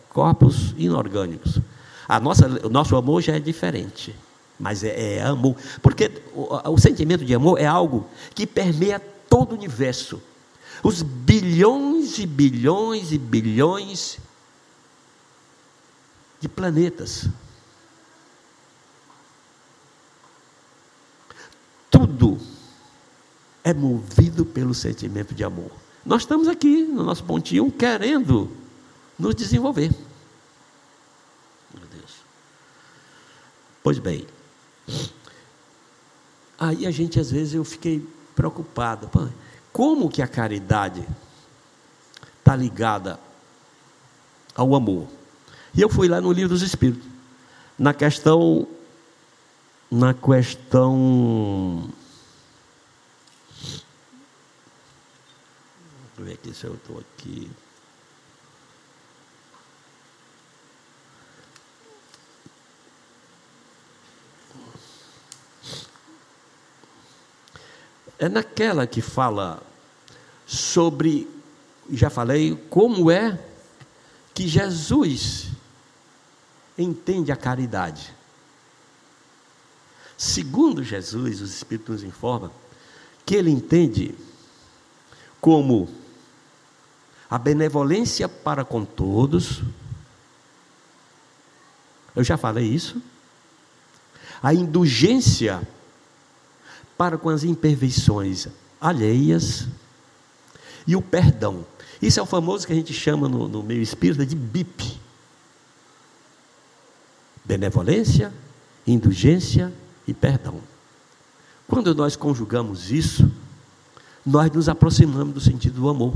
[0.10, 1.60] corpos inorgânicos.
[2.08, 4.16] A nossa, o nosso amor já é diferente,
[4.60, 5.56] mas é, é amor.
[5.82, 10.22] Porque o, o sentimento de amor é algo que permeia todo o universo.
[10.84, 14.20] Os bilhões e bilhões e bilhões
[16.40, 17.28] de planetas.
[21.90, 22.38] Tudo
[23.64, 25.72] é movido pelo sentimento de amor.
[26.06, 28.50] Nós estamos aqui no nosso pontinho querendo
[29.18, 29.92] nos desenvolver.
[31.74, 32.22] Meu Deus.
[33.84, 34.26] Pois bem.
[36.58, 39.10] Aí a gente às vezes eu fiquei preocupado.
[39.74, 41.08] Como que a caridade
[42.40, 43.20] está ligada
[44.56, 45.08] ao amor?
[45.78, 47.08] E eu fui lá no livro dos Espíritos,
[47.78, 48.68] na questão,
[49.92, 51.88] na questão
[56.18, 57.52] Deixa eu ver aqui se eu estou aqui.
[68.18, 69.62] É naquela que fala
[70.48, 71.30] sobre,
[71.92, 73.40] já falei, como é
[74.34, 75.47] que Jesus
[76.78, 78.14] entende a caridade.
[80.18, 82.52] Segundo Jesus, os Espíritos nos informam
[83.26, 84.16] que ele entende
[85.42, 85.90] como
[87.30, 89.62] a benevolência para com todos.
[92.16, 93.02] Eu já falei isso.
[94.42, 95.68] A indulgência
[96.98, 98.48] para com as imperfeições
[98.80, 99.68] alheias
[100.88, 101.66] e o perdão.
[102.02, 105.00] Isso é o famoso que a gente chama no, no meio espírita de BIP.
[107.48, 108.34] Benevolência,
[108.86, 109.74] indulgência
[110.06, 110.62] e perdão.
[111.66, 113.32] Quando nós conjugamos isso,
[114.26, 116.14] nós nos aproximamos do sentido do amor.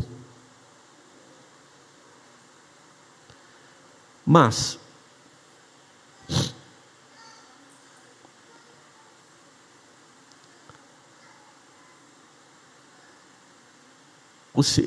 [4.26, 4.78] Mas,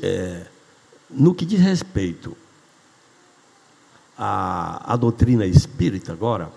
[0.01, 0.47] é,
[1.09, 2.37] no que diz respeito
[4.17, 6.51] à, à doutrina espírita, agora,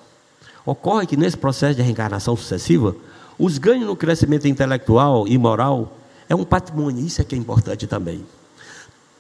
[0.65, 2.95] ocorre que nesse processo de reencarnação sucessiva,
[3.39, 5.97] os ganhos no crescimento intelectual e moral
[6.29, 8.25] é um patrimônio, isso é que é importante também.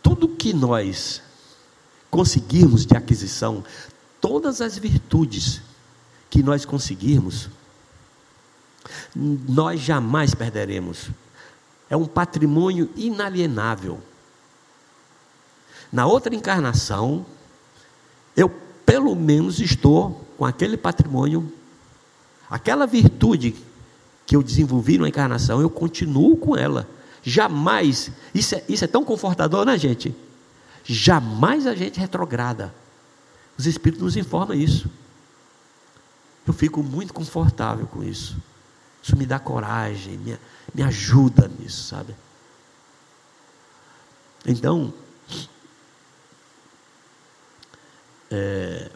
[0.02, 1.22] Tudo que nós
[2.10, 3.64] conseguirmos de aquisição,
[4.20, 5.60] todas as virtudes
[6.30, 7.48] que nós conseguirmos,
[9.14, 11.10] nós jamais perderemos.
[11.90, 14.00] É um patrimônio inalienável.
[15.90, 17.24] Na outra encarnação,
[18.38, 18.48] eu
[18.86, 21.52] pelo menos estou com aquele patrimônio,
[22.48, 23.56] aquela virtude
[24.24, 26.88] que eu desenvolvi na encarnação, eu continuo com ela.
[27.22, 30.14] Jamais, isso é, isso é tão confortador, né, gente?
[30.84, 32.72] Jamais a gente retrograda.
[33.58, 34.88] Os Espíritos nos informam isso.
[36.46, 38.36] Eu fico muito confortável com isso.
[39.02, 40.38] Isso me dá coragem, me,
[40.72, 42.14] me ajuda nisso, sabe?
[44.46, 44.94] Então,
[48.30, 48.90] é,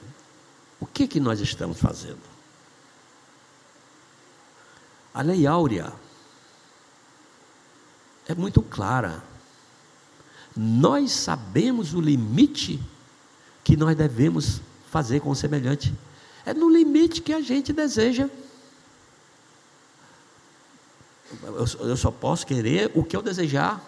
[0.80, 2.20] o que, que nós estamos fazendo?
[5.14, 5.92] A lei áurea
[8.26, 9.22] é muito clara.
[10.56, 12.80] Nós sabemos o limite
[13.64, 14.60] que nós devemos
[14.90, 15.94] fazer com o semelhante.
[16.44, 18.28] É no limite que a gente deseja.
[21.80, 23.80] Eu, só posso querer o que eu desejar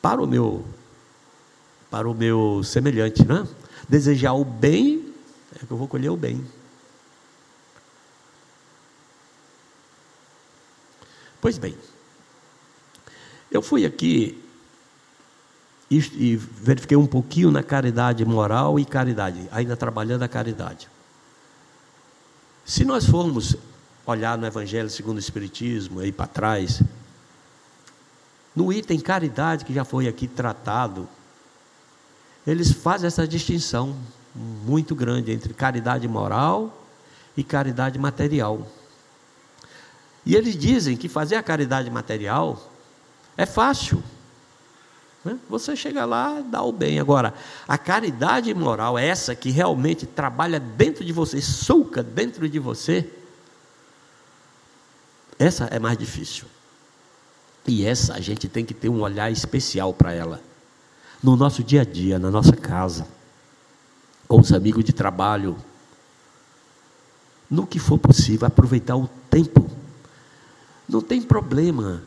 [0.00, 0.64] para o meu
[1.90, 3.46] para o meu semelhante, né?
[3.88, 5.12] Desejar o bem
[5.54, 6.44] é que eu vou colher o bem.
[11.40, 11.76] Pois bem,
[13.50, 14.42] eu fui aqui
[15.90, 20.88] e, verifiquei um pouquinho na caridade moral e caridade, ainda trabalhando a caridade.
[22.64, 23.56] Se nós formos
[24.06, 26.82] olhar no Evangelho segundo o Espiritismo, aí para trás,
[28.56, 31.08] no item caridade que já foi aqui tratado,
[32.46, 33.96] eles fazem essa distinção
[34.34, 36.86] muito grande entre caridade moral
[37.36, 38.66] e caridade material.
[40.26, 42.70] E eles dizem que fazer a caridade material
[43.36, 44.02] é fácil.
[45.24, 45.38] Né?
[45.48, 46.98] Você chega lá dá o bem.
[46.98, 47.32] Agora,
[47.66, 53.10] a caridade moral, essa que realmente trabalha dentro de você, suca dentro de você,
[55.38, 56.46] essa é mais difícil.
[57.66, 60.40] E essa a gente tem que ter um olhar especial para ela.
[61.24, 63.08] No nosso dia a dia, na nossa casa,
[64.28, 65.56] com os amigos de trabalho,
[67.50, 69.70] no que for possível, aproveitar o tempo
[70.86, 72.02] não tem problema.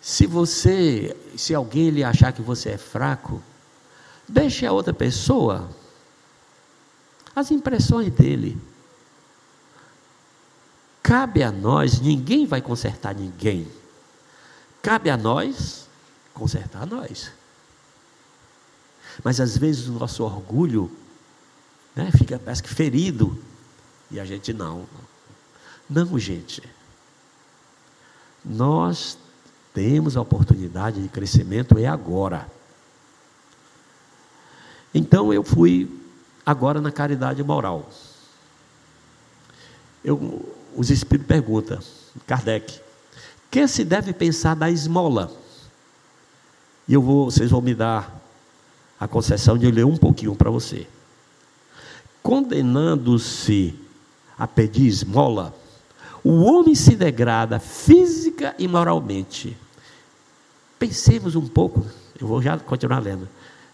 [0.00, 3.42] Se você, se alguém lhe achar que você é fraco,
[4.26, 5.68] deixe a outra pessoa
[7.34, 8.58] as impressões dele.
[11.02, 13.70] Cabe a nós, ninguém vai consertar ninguém.
[14.80, 15.86] Cabe a nós
[16.32, 17.35] consertar nós.
[19.24, 20.90] Mas às vezes o nosso orgulho
[21.94, 23.38] né, fica, parece que ferido.
[24.10, 24.86] E a gente não.
[25.88, 26.62] Não, gente.
[28.44, 29.18] Nós
[29.72, 32.50] temos a oportunidade de crescimento é agora.
[34.94, 35.90] Então eu fui
[36.44, 37.88] agora na caridade moral.
[40.04, 41.78] Eu, os espíritos perguntam,
[42.26, 42.80] Kardec,
[43.50, 45.34] que se deve pensar da esmola?
[46.86, 48.25] E eu vou, vocês vão me dar
[48.98, 50.86] a concessão de ler um pouquinho para você.
[52.22, 53.74] Condenando-se
[54.38, 55.54] a pedir esmola,
[56.24, 59.56] o homem se degrada física e moralmente.
[60.78, 61.86] Pensemos um pouco,
[62.20, 63.28] eu vou já continuar lendo,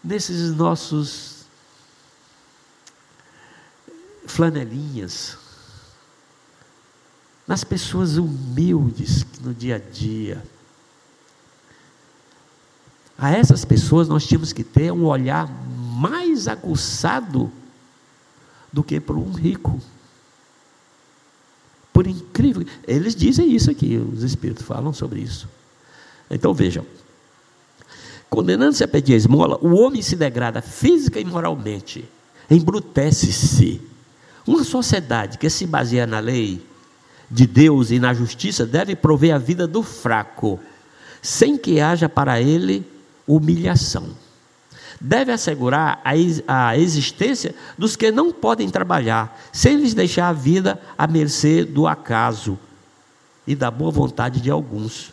[0.04, 1.46] nesses nossos
[4.26, 5.38] flanelinhas,
[7.46, 10.42] nas pessoas humildes no dia a dia.
[13.22, 15.48] A essas pessoas nós tínhamos que ter um olhar
[15.96, 17.52] mais aguçado
[18.72, 19.80] do que para um rico.
[21.92, 25.48] Por incrível, eles dizem isso aqui, os espíritos falam sobre isso.
[26.28, 26.84] Então vejam,
[28.28, 32.04] condenando-se a pedir a esmola, o homem se degrada física e moralmente,
[32.50, 33.80] embrutece-se.
[34.44, 36.60] Uma sociedade que se baseia na lei
[37.30, 40.58] de Deus e na justiça deve prover a vida do fraco,
[41.22, 42.90] sem que haja para ele
[43.26, 44.10] humilhação
[45.02, 51.08] deve assegurar a existência dos que não podem trabalhar, sem lhes deixar a vida à
[51.08, 52.56] mercê do acaso
[53.44, 55.12] e da boa vontade de alguns.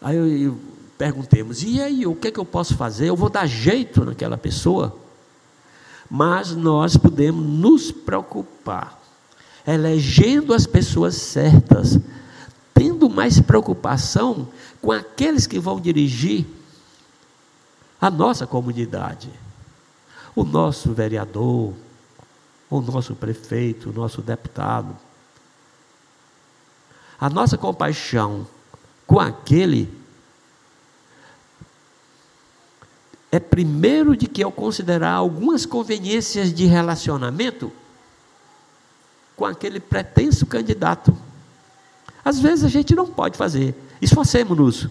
[0.00, 0.58] Aí eu, eu
[0.96, 3.08] perguntemos, e aí, o que é que eu posso fazer?
[3.08, 4.96] Eu vou dar jeito naquela pessoa?
[6.08, 9.01] Mas nós podemos nos preocupar,
[9.66, 11.98] elegendo as pessoas certas,
[12.74, 14.48] tendo mais preocupação
[14.80, 16.46] com aqueles que vão dirigir
[18.00, 19.30] a nossa comunidade.
[20.34, 21.72] O nosso vereador,
[22.68, 24.96] o nosso prefeito, o nosso deputado.
[27.20, 28.46] A nossa compaixão
[29.06, 29.88] com aquele
[33.30, 37.72] é primeiro de que eu considerar algumas conveniências de relacionamento
[39.36, 41.16] com aquele pretenso candidato.
[42.24, 44.88] Às vezes a gente não pode fazer, esforcemos-nos,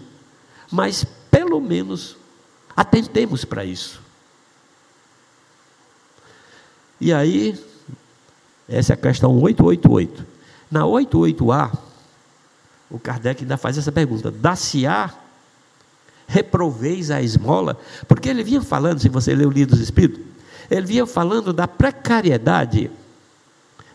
[0.70, 2.16] mas pelo menos
[2.76, 4.00] atentemos para isso.
[7.00, 7.58] E aí,
[8.68, 10.26] essa é a questão 888.
[10.70, 11.76] Na 88A,
[12.90, 15.12] o Kardec ainda faz essa pergunta: dá-se-á
[16.26, 17.78] reproveis a esmola?
[18.06, 20.24] Porque ele vinha falando, se você lê o livro dos Espíritos,
[20.70, 22.90] ele vinha falando da precariedade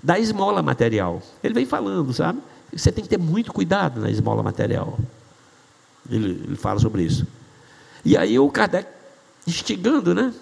[0.08, 1.22] da esmola material.
[1.44, 2.40] Ele vem falando, sabe?
[2.72, 4.98] Você tem que ter muito cuidado na esmola material.
[6.10, 7.28] Ele, ele fala sobre isso.
[8.06, 8.88] E aí o Kardec,
[9.46, 10.34] instigando, né?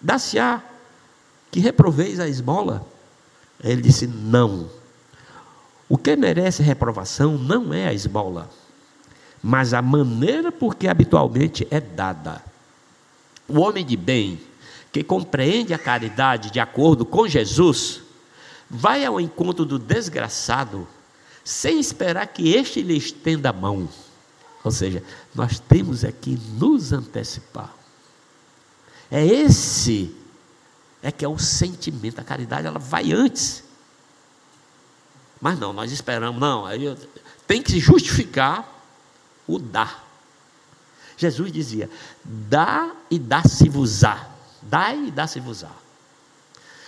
[0.00, 0.62] Dá-se-á
[1.50, 2.86] que reproveis a esmola?
[3.64, 4.70] Ele disse: não.
[5.88, 8.48] O que merece reprovação não é a esmola,
[9.42, 12.40] mas a maneira por que habitualmente é dada.
[13.48, 14.40] O homem de bem,
[14.92, 18.03] que compreende a caridade de acordo com Jesus,
[18.68, 20.86] vai ao encontro do desgraçado
[21.44, 23.88] sem esperar que este lhe estenda a mão.
[24.62, 25.02] Ou seja,
[25.34, 27.72] nós temos aqui nos antecipar.
[29.10, 30.14] É esse
[31.02, 33.62] é que é o sentimento, a caridade ela vai antes.
[35.38, 36.64] Mas não, nós esperamos, não,
[37.46, 38.66] tem que justificar
[39.46, 40.02] o dar.
[41.18, 41.90] Jesus dizia:
[42.24, 44.30] dá e dá-se-vos-á.
[44.62, 45.83] Dá e dá-se-vos-á.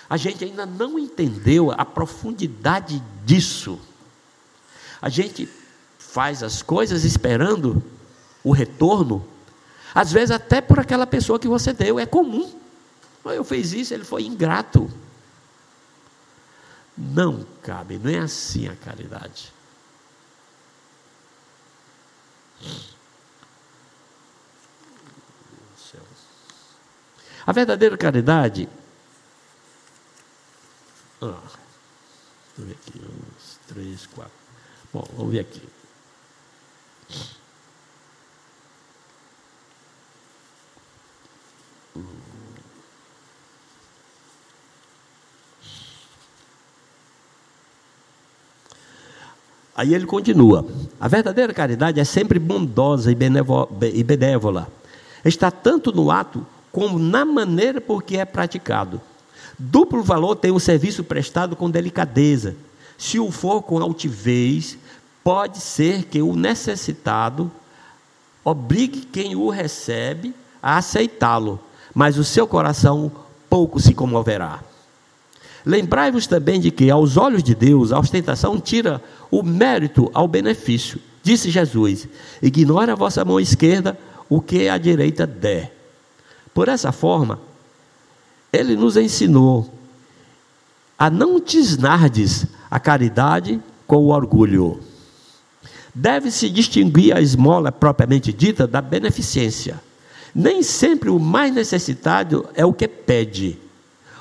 [0.08, 3.80] A gente ainda não entendeu a profundidade disso.
[5.02, 5.48] A gente
[5.98, 7.82] faz as coisas esperando
[8.42, 9.26] o retorno,
[9.94, 12.54] às vezes até por aquela pessoa que você deu, é comum.
[13.24, 14.88] Eu fiz isso, ele foi ingrato.
[16.96, 19.52] Não cabe, não é assim a caridade.
[27.46, 28.68] A verdadeira caridade.
[31.22, 31.40] Ah,
[32.56, 33.00] deixa eu ver aqui.
[33.00, 34.32] Um, três, quatro.
[34.92, 35.62] Bom, vamos ver aqui.
[49.76, 50.66] Aí ele continua:
[50.98, 54.68] a verdadeira caridade é sempre bondosa e benévola.
[55.24, 59.00] Está tanto no ato como na maneira por que é praticado.
[59.58, 62.56] Duplo valor tem o serviço prestado com delicadeza.
[62.98, 64.78] Se o for com altivez,
[65.24, 67.50] pode ser que o necessitado
[68.44, 71.58] obrigue quem o recebe a aceitá-lo,
[71.94, 73.10] mas o seu coração
[73.48, 74.60] pouco se comoverá.
[75.64, 81.00] Lembrai-vos também de que, aos olhos de Deus, a ostentação tira o mérito ao benefício.
[81.24, 82.06] Disse Jesus:
[82.40, 83.98] Ignore a vossa mão esquerda
[84.28, 85.76] o que a direita der.
[86.54, 87.40] Por essa forma,
[88.52, 89.72] ele nos ensinou
[90.98, 94.80] a não tisnardes a caridade com o orgulho.
[95.94, 99.80] Deve-se distinguir a esmola propriamente dita da beneficência.
[100.34, 103.58] Nem sempre o mais necessitado é o que pede.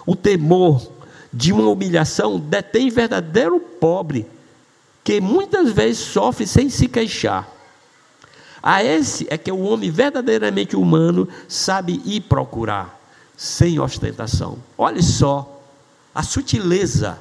[0.05, 0.89] O temor
[1.33, 4.25] de uma humilhação detém verdadeiro pobre,
[5.03, 7.49] que muitas vezes sofre sem se queixar.
[8.63, 12.99] A esse é que o homem verdadeiramente humano sabe ir procurar,
[13.37, 14.57] sem ostentação.
[14.77, 15.61] Olhe só
[16.13, 17.19] a sutileza.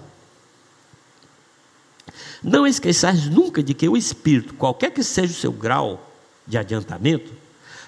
[2.42, 6.10] Não esqueçais nunca de que o espírito, qualquer que seja o seu grau
[6.46, 7.32] de adiantamento,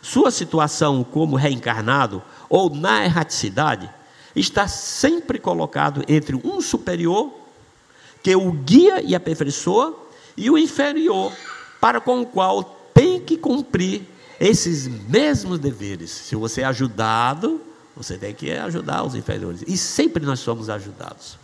[0.03, 3.91] sua situação como reencarnado ou na erraticidade,
[4.35, 7.33] está sempre colocado entre um superior,
[8.22, 9.97] que o guia e aperfeiçoa,
[10.37, 11.33] e o inferior,
[11.81, 12.62] para com o qual
[12.93, 14.03] tem que cumprir
[14.39, 16.11] esses mesmos deveres.
[16.11, 17.61] Se você é ajudado,
[17.97, 19.64] você tem que ajudar os inferiores.
[19.66, 21.38] E sempre nós somos ajudados.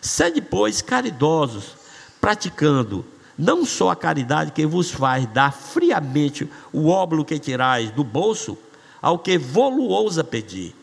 [0.00, 1.74] Sede, pois, caridosos,
[2.20, 3.04] praticando
[3.36, 8.56] não só a caridade que vos faz dar friamente o óbolo que tirais do bolso
[9.00, 10.74] ao que voluosa pedir,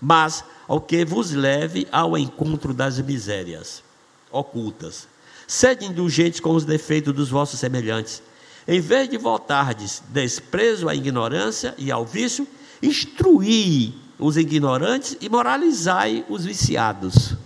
[0.00, 3.82] mas ao que vos leve ao encontro das misérias
[4.30, 5.08] ocultas.
[5.46, 8.22] Sede indulgentes com os defeitos dos vossos semelhantes.
[8.66, 12.46] Em vez de voltardes desprezo à ignorância e ao vício,
[12.82, 17.36] instruí os ignorantes e moralizai os viciados.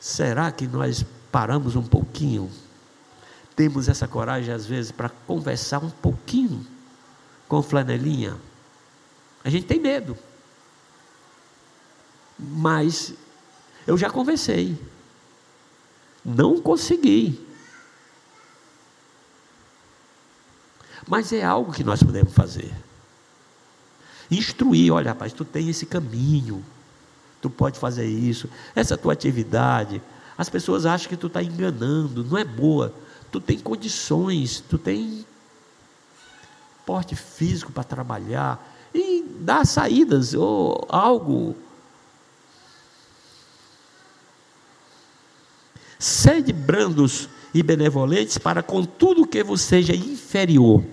[0.00, 2.50] Será que nós paramos um pouquinho?
[3.54, 6.66] Temos essa coragem, às vezes, para conversar um pouquinho
[7.46, 8.36] com flanelinha?
[9.44, 10.16] A gente tem medo.
[12.38, 13.12] Mas
[13.86, 14.78] eu já conversei.
[16.24, 17.46] Não consegui.
[21.10, 22.72] Mas é algo que nós podemos fazer.
[24.30, 26.64] Instruir, olha, rapaz, tu tem esse caminho,
[27.42, 30.00] tu pode fazer isso, essa tua atividade.
[30.38, 32.94] As pessoas acham que tu está enganando, não é boa.
[33.32, 35.26] Tu tem condições, tu tem
[36.86, 41.56] porte físico para trabalhar, e dar saídas ou algo.
[45.98, 50.84] Sede brandos e benevolentes para com tudo que vos seja inferior.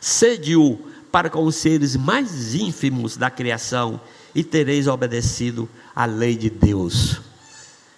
[0.00, 0.78] Sede-o
[1.12, 4.00] para com os seres mais ínfimos da criação
[4.34, 7.20] e tereis obedecido à lei de Deus.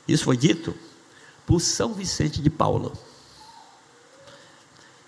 [0.09, 0.75] Isso foi dito
[1.47, 2.93] por São Vicente de Paulo.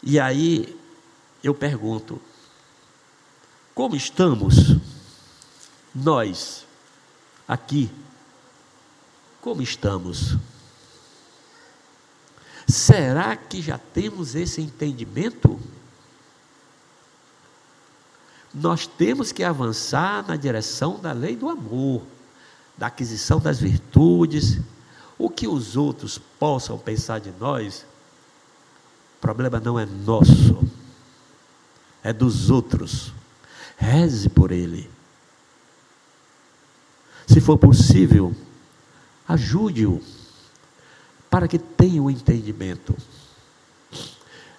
[0.03, 0.79] E aí
[1.43, 2.21] eu pergunto:
[3.75, 4.77] como estamos
[5.95, 6.67] nós
[7.49, 7.91] aqui?
[9.41, 10.37] Como estamos?
[12.67, 15.61] Será que já temos esse entendimento?
[18.55, 22.03] Nós temos que avançar na direção da lei do amor,
[22.79, 24.61] da aquisição das virtudes.
[25.19, 27.85] O que os outros possam pensar de nós,
[29.19, 30.63] o problema não é nosso,
[32.03, 33.13] é dos outros.
[33.77, 34.89] Reze por ele.
[37.27, 38.35] Se for possível,
[39.27, 40.01] ajude-o
[41.29, 42.95] para que tenha o um entendimento.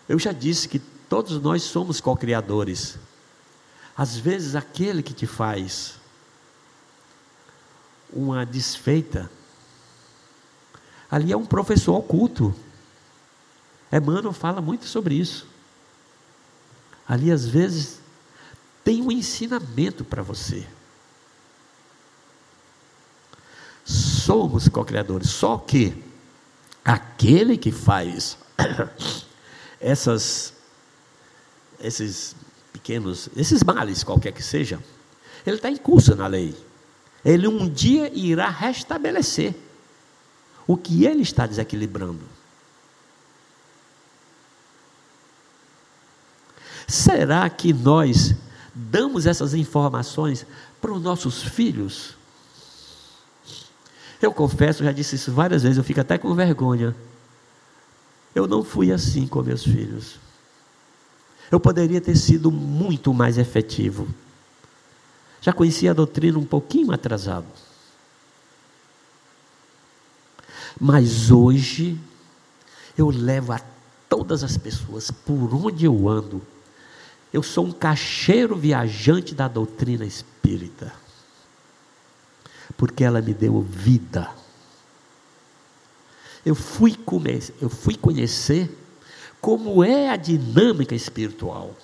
[0.09, 2.97] Eu já disse que todos nós somos co-criadores.
[3.97, 5.95] Às vezes, aquele que te faz
[8.11, 9.31] uma desfeita,
[11.09, 12.53] ali é um professor oculto.
[13.91, 15.47] Emmanuel fala muito sobre isso.
[17.07, 17.99] Ali, às vezes,
[18.83, 20.67] tem um ensinamento para você.
[23.85, 26.03] Somos co-criadores, só que
[26.83, 28.37] aquele que faz
[29.79, 30.53] essas,
[31.79, 32.35] esses
[32.85, 34.79] pequenos, esses males, qualquer que seja,
[35.43, 36.55] ele está em curso na lei.
[37.23, 39.55] Ele um dia irá restabelecer
[40.67, 42.21] o que ele está desequilibrando.
[46.87, 48.35] Será que nós
[48.75, 50.45] damos essas informações
[50.79, 52.15] para os nossos filhos?
[54.21, 56.95] Eu confesso, já disse isso várias vezes, eu fico até com vergonha.
[58.35, 60.19] Eu não fui assim com meus filhos.
[61.51, 64.07] Eu poderia ter sido muito mais efetivo.
[65.41, 67.45] Já conhecia a doutrina um pouquinho atrasado.
[70.79, 71.97] Mas hoje,
[72.97, 73.61] eu levo a
[74.09, 76.41] todas as pessoas por onde eu ando.
[77.31, 81.05] Eu sou um cacheiro viajante da doutrina espírita
[82.77, 84.29] porque ela me deu vida.
[86.45, 86.95] Eu fui,
[87.61, 88.69] eu fui conhecer
[89.45, 91.75] como é a dinâmica espiritual.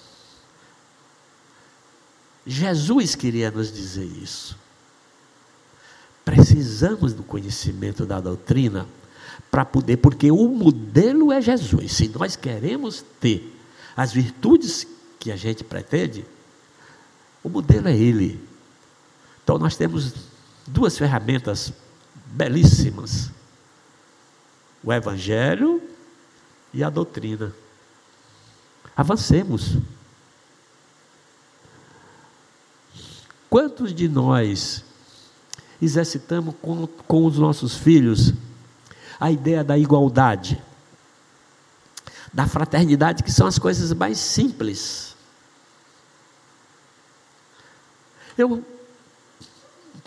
[2.44, 4.58] Jesus queria nos dizer isso.
[6.26, 8.88] Precisamos do conhecimento da doutrina
[9.52, 11.92] para poder, porque o modelo é Jesus.
[11.92, 13.56] Se nós queremos ter
[13.96, 14.88] as virtudes
[15.20, 16.26] que a gente pretende,
[17.44, 18.44] o modelo é Ele.
[19.44, 20.16] Então nós temos
[20.66, 21.72] duas ferramentas
[22.26, 23.30] belíssimas:
[24.84, 25.91] o Evangelho
[26.74, 27.54] e a doutrina.
[28.96, 29.78] Avancemos.
[33.50, 34.84] Quantos de nós
[35.82, 38.34] exercitamos com, com os nossos filhos
[39.20, 40.62] a ideia da igualdade,
[42.34, 45.16] da fraternidade, que são as coisas mais simples?
[48.38, 48.64] Eu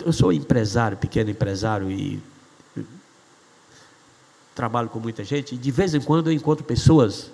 [0.04, 2.22] eu sou empresário, pequeno empresário e
[4.54, 7.30] trabalho com muita gente, e de vez em quando eu encontro pessoas,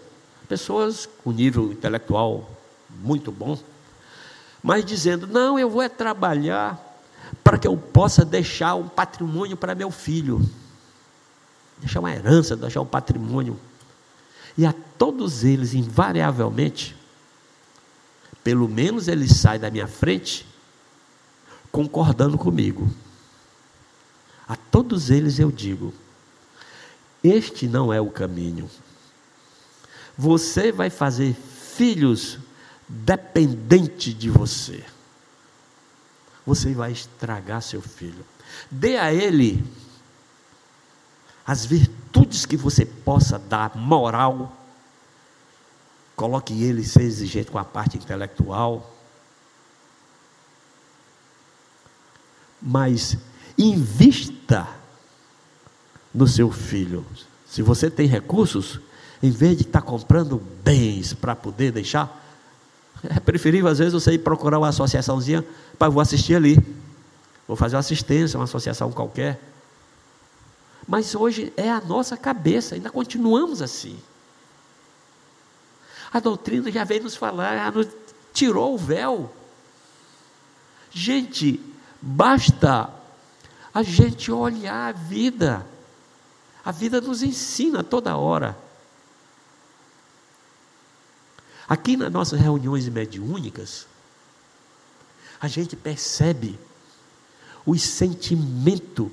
[0.48, 2.48] pessoas com nível intelectual
[3.02, 3.58] muito bom,
[4.62, 6.78] mas dizendo: não, eu vou é trabalhar
[7.44, 10.40] para que eu possa deixar um patrimônio para meu filho,
[11.78, 13.58] deixar uma herança, deixar um patrimônio.
[14.56, 16.96] E a todos eles, invariavelmente,
[18.42, 20.46] pelo menos eles saem da minha frente
[21.70, 22.90] concordando comigo.
[24.48, 25.94] A todos eles eu digo:
[27.22, 28.70] este não é o caminho.
[30.16, 32.38] Você vai fazer filhos
[32.88, 34.84] dependente de você.
[36.46, 38.24] Você vai estragar seu filho.
[38.70, 39.64] Dê a ele
[41.46, 44.56] as virtudes que você possa dar, moral.
[46.16, 48.96] Coloque ele ser exigente com a parte intelectual
[52.60, 53.16] mas
[53.56, 54.68] invista
[56.14, 57.04] no seu filho.
[57.46, 58.80] Se você tem recursos,
[59.22, 62.18] em vez de estar comprando bens para poder deixar,
[63.04, 65.44] é preferível às vezes você ir procurar uma associaçãozinha
[65.78, 66.58] para vou assistir ali.
[67.46, 69.40] Vou fazer uma assistência, uma associação qualquer.
[70.86, 73.98] Mas hoje é a nossa cabeça, ainda continuamos assim.
[76.12, 77.88] A doutrina já veio nos falar, já nos
[78.32, 79.32] tirou o véu.
[80.92, 81.60] Gente,
[82.00, 82.88] Basta
[83.74, 85.66] a gente olhar a vida.
[86.64, 88.56] A vida nos ensina toda hora.
[91.68, 93.86] Aqui nas nossas reuniões mediúnicas,
[95.40, 96.58] a gente percebe
[97.64, 99.10] o sentimento,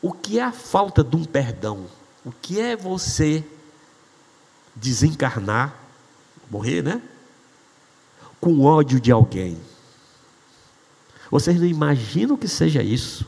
[0.00, 1.86] o que é a falta de um perdão,
[2.24, 3.44] o que é você
[4.74, 5.76] desencarnar,
[6.50, 7.02] morrer, né?
[8.40, 9.60] Com ódio de alguém.
[11.30, 13.26] Vocês não imaginam que seja isso.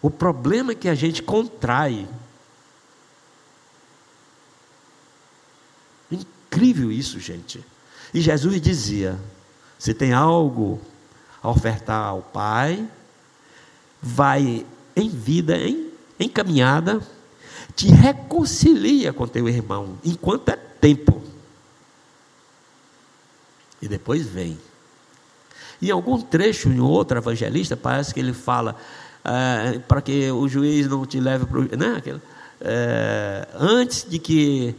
[0.00, 2.08] O problema é que a gente contrai.
[6.10, 7.64] Incrível isso, gente.
[8.14, 9.18] E Jesus dizia:
[9.78, 10.80] se tem algo
[11.42, 12.88] a ofertar ao Pai,
[14.00, 17.00] vai em vida, em, encaminhada,
[17.74, 21.22] te reconcilia com teu irmão, enquanto é tempo.
[23.80, 24.58] E depois vem.
[25.80, 28.76] Em algum trecho, em outro evangelista, parece que ele fala:
[29.24, 31.62] é, para que o juiz não te leve para o.
[31.62, 32.20] Né,
[32.60, 34.74] é, antes de que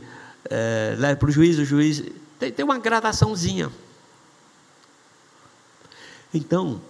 [0.49, 2.03] é, leve para o juiz, o juiz.
[2.37, 3.69] Tem, tem uma gradaçãozinha.
[6.33, 6.81] Então,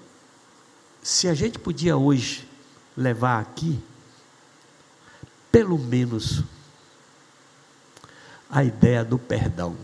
[1.01, 2.47] se a gente podia hoje
[2.95, 3.79] levar aqui,
[5.51, 6.43] pelo menos,
[8.49, 9.75] a ideia do perdão.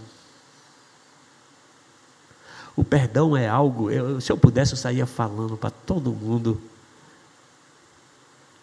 [2.75, 6.61] O perdão é algo, eu, se eu pudesse, eu saía falando para todo mundo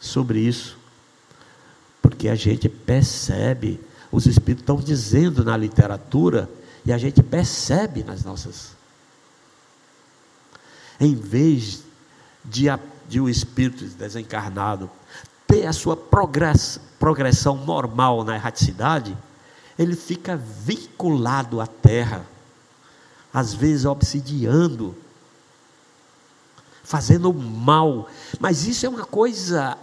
[0.03, 0.77] sobre isso,
[2.03, 3.81] porque a gente percebe,
[4.11, 6.51] os Espíritos estão dizendo na literatura,
[6.85, 8.73] e a gente percebe nas nossas.
[10.99, 11.85] Em vez
[12.45, 12.65] de,
[13.09, 14.91] de o Espírito desencarnado
[15.47, 19.17] ter a sua progressão normal na erraticidade,
[19.79, 22.27] ele fica vinculado à terra,
[23.33, 24.97] às vezes obsidiando,
[26.83, 28.09] fazendo mal.
[28.41, 29.79] Mas isso é uma coisa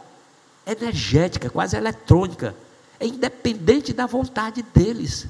[0.72, 2.56] energética, quase eletrônica,
[3.00, 5.28] é independente da vontade deles.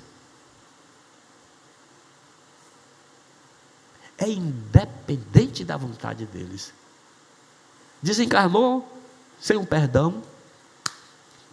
[4.17, 6.73] É independente da vontade deles.
[8.01, 8.87] Desencarnou
[9.39, 10.21] sem um perdão,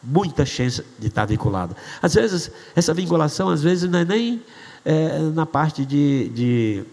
[0.02, 1.76] muita chance de estar vinculado.
[2.02, 4.42] Às vezes, essa vinculação, às vezes, não é nem
[4.84, 6.84] é, na parte de, de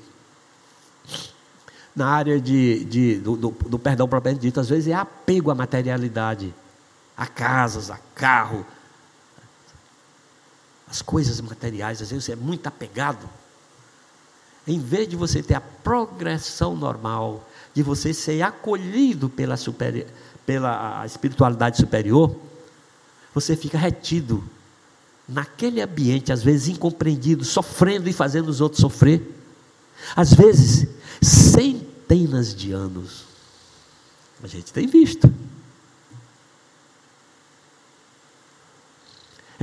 [1.96, 5.56] na área de, de do, do, do, perdão propriamente dito, às vezes é apego à
[5.56, 6.54] materialidade
[7.16, 8.66] a casas, a carro,
[10.88, 13.28] as coisas materiais, às vezes você é muito apegado.
[14.68, 20.06] Em vez de você ter a progressão normal, de você ser acolhido pela, superi
[20.46, 22.36] pela espiritualidade superior,
[23.34, 24.44] você fica retido
[25.28, 29.22] naquele ambiente, às vezes incompreendido, sofrendo e fazendo os outros sofrer.
[30.16, 30.88] Às vezes,
[31.22, 33.24] centenas de anos.
[34.44, 35.34] A gente tem visto.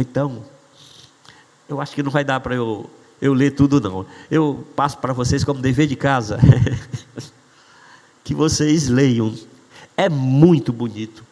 [0.01, 0.42] Então,
[1.68, 2.88] eu acho que não vai dar para eu,
[3.20, 4.07] eu ler tudo, não.
[4.30, 6.38] Eu passo para vocês como dever de casa.
[8.24, 9.36] que vocês leiam.
[9.96, 11.24] É muito bonito.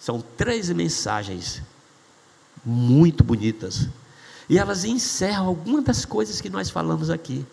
[0.00, 1.62] São três mensagens
[2.64, 3.88] muito bonitas.
[4.48, 7.46] E elas encerram algumas das coisas que nós falamos aqui.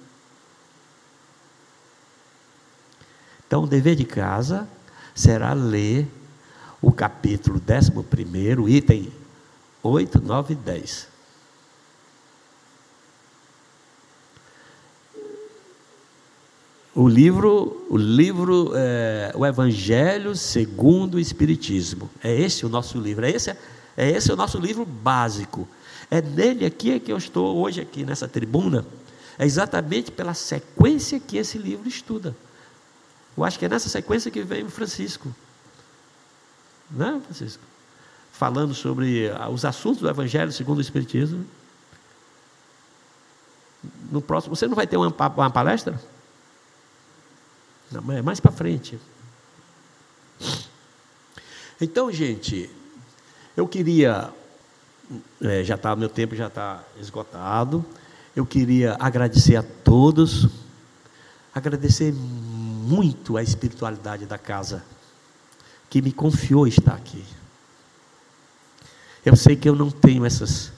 [3.45, 4.68] Então, o dever de casa
[5.13, 6.07] será ler
[6.82, 9.11] o capítulo 11, item
[9.88, 11.07] 8, 9 e 10.
[16.95, 22.09] O livro, o livro, é, o Evangelho segundo o Espiritismo.
[22.23, 23.25] É esse o nosso livro.
[23.25, 23.51] É esse,
[23.95, 25.67] é esse o nosso livro básico.
[26.09, 28.86] É nele aqui que eu estou hoje aqui nessa tribuna.
[29.38, 32.36] É exatamente pela sequência que esse livro estuda.
[33.38, 35.29] Eu acho que é nessa sequência que vem o Francisco.
[36.89, 37.74] Não é, Francisco?
[38.38, 41.45] Falando sobre ah, os assuntos do Evangelho segundo o Espiritismo.
[44.11, 45.99] No próximo, você não vai ter uma, uma palestra?
[47.91, 48.99] Não, é mais para frente.
[51.79, 52.69] Então, gente,
[53.55, 54.33] eu queria,
[55.41, 57.86] é, já está, meu tempo já está esgotado.
[58.36, 60.49] Eu queria agradecer a todos,
[61.53, 64.83] agradecer muito a espiritualidade da casa
[65.89, 67.23] que me confiou estar aqui.
[69.26, 70.71] Eu sei que eu não tenho essas,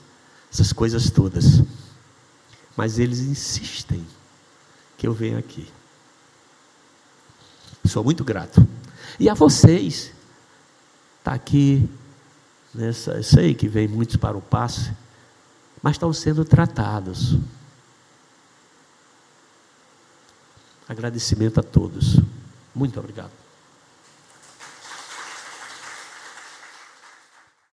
[0.50, 1.62] essas coisas todas,
[2.74, 4.04] mas eles insistem
[4.96, 5.68] que eu venha aqui.
[7.84, 8.66] Sou muito grato.
[9.20, 10.12] E a vocês,
[11.18, 11.88] está aqui,
[12.74, 14.92] nessa, eu sei que vem muitos para o passe,
[15.82, 17.36] mas estão sendo tratados.
[20.88, 22.18] Agradecimento a todos.
[22.74, 23.47] Muito obrigado.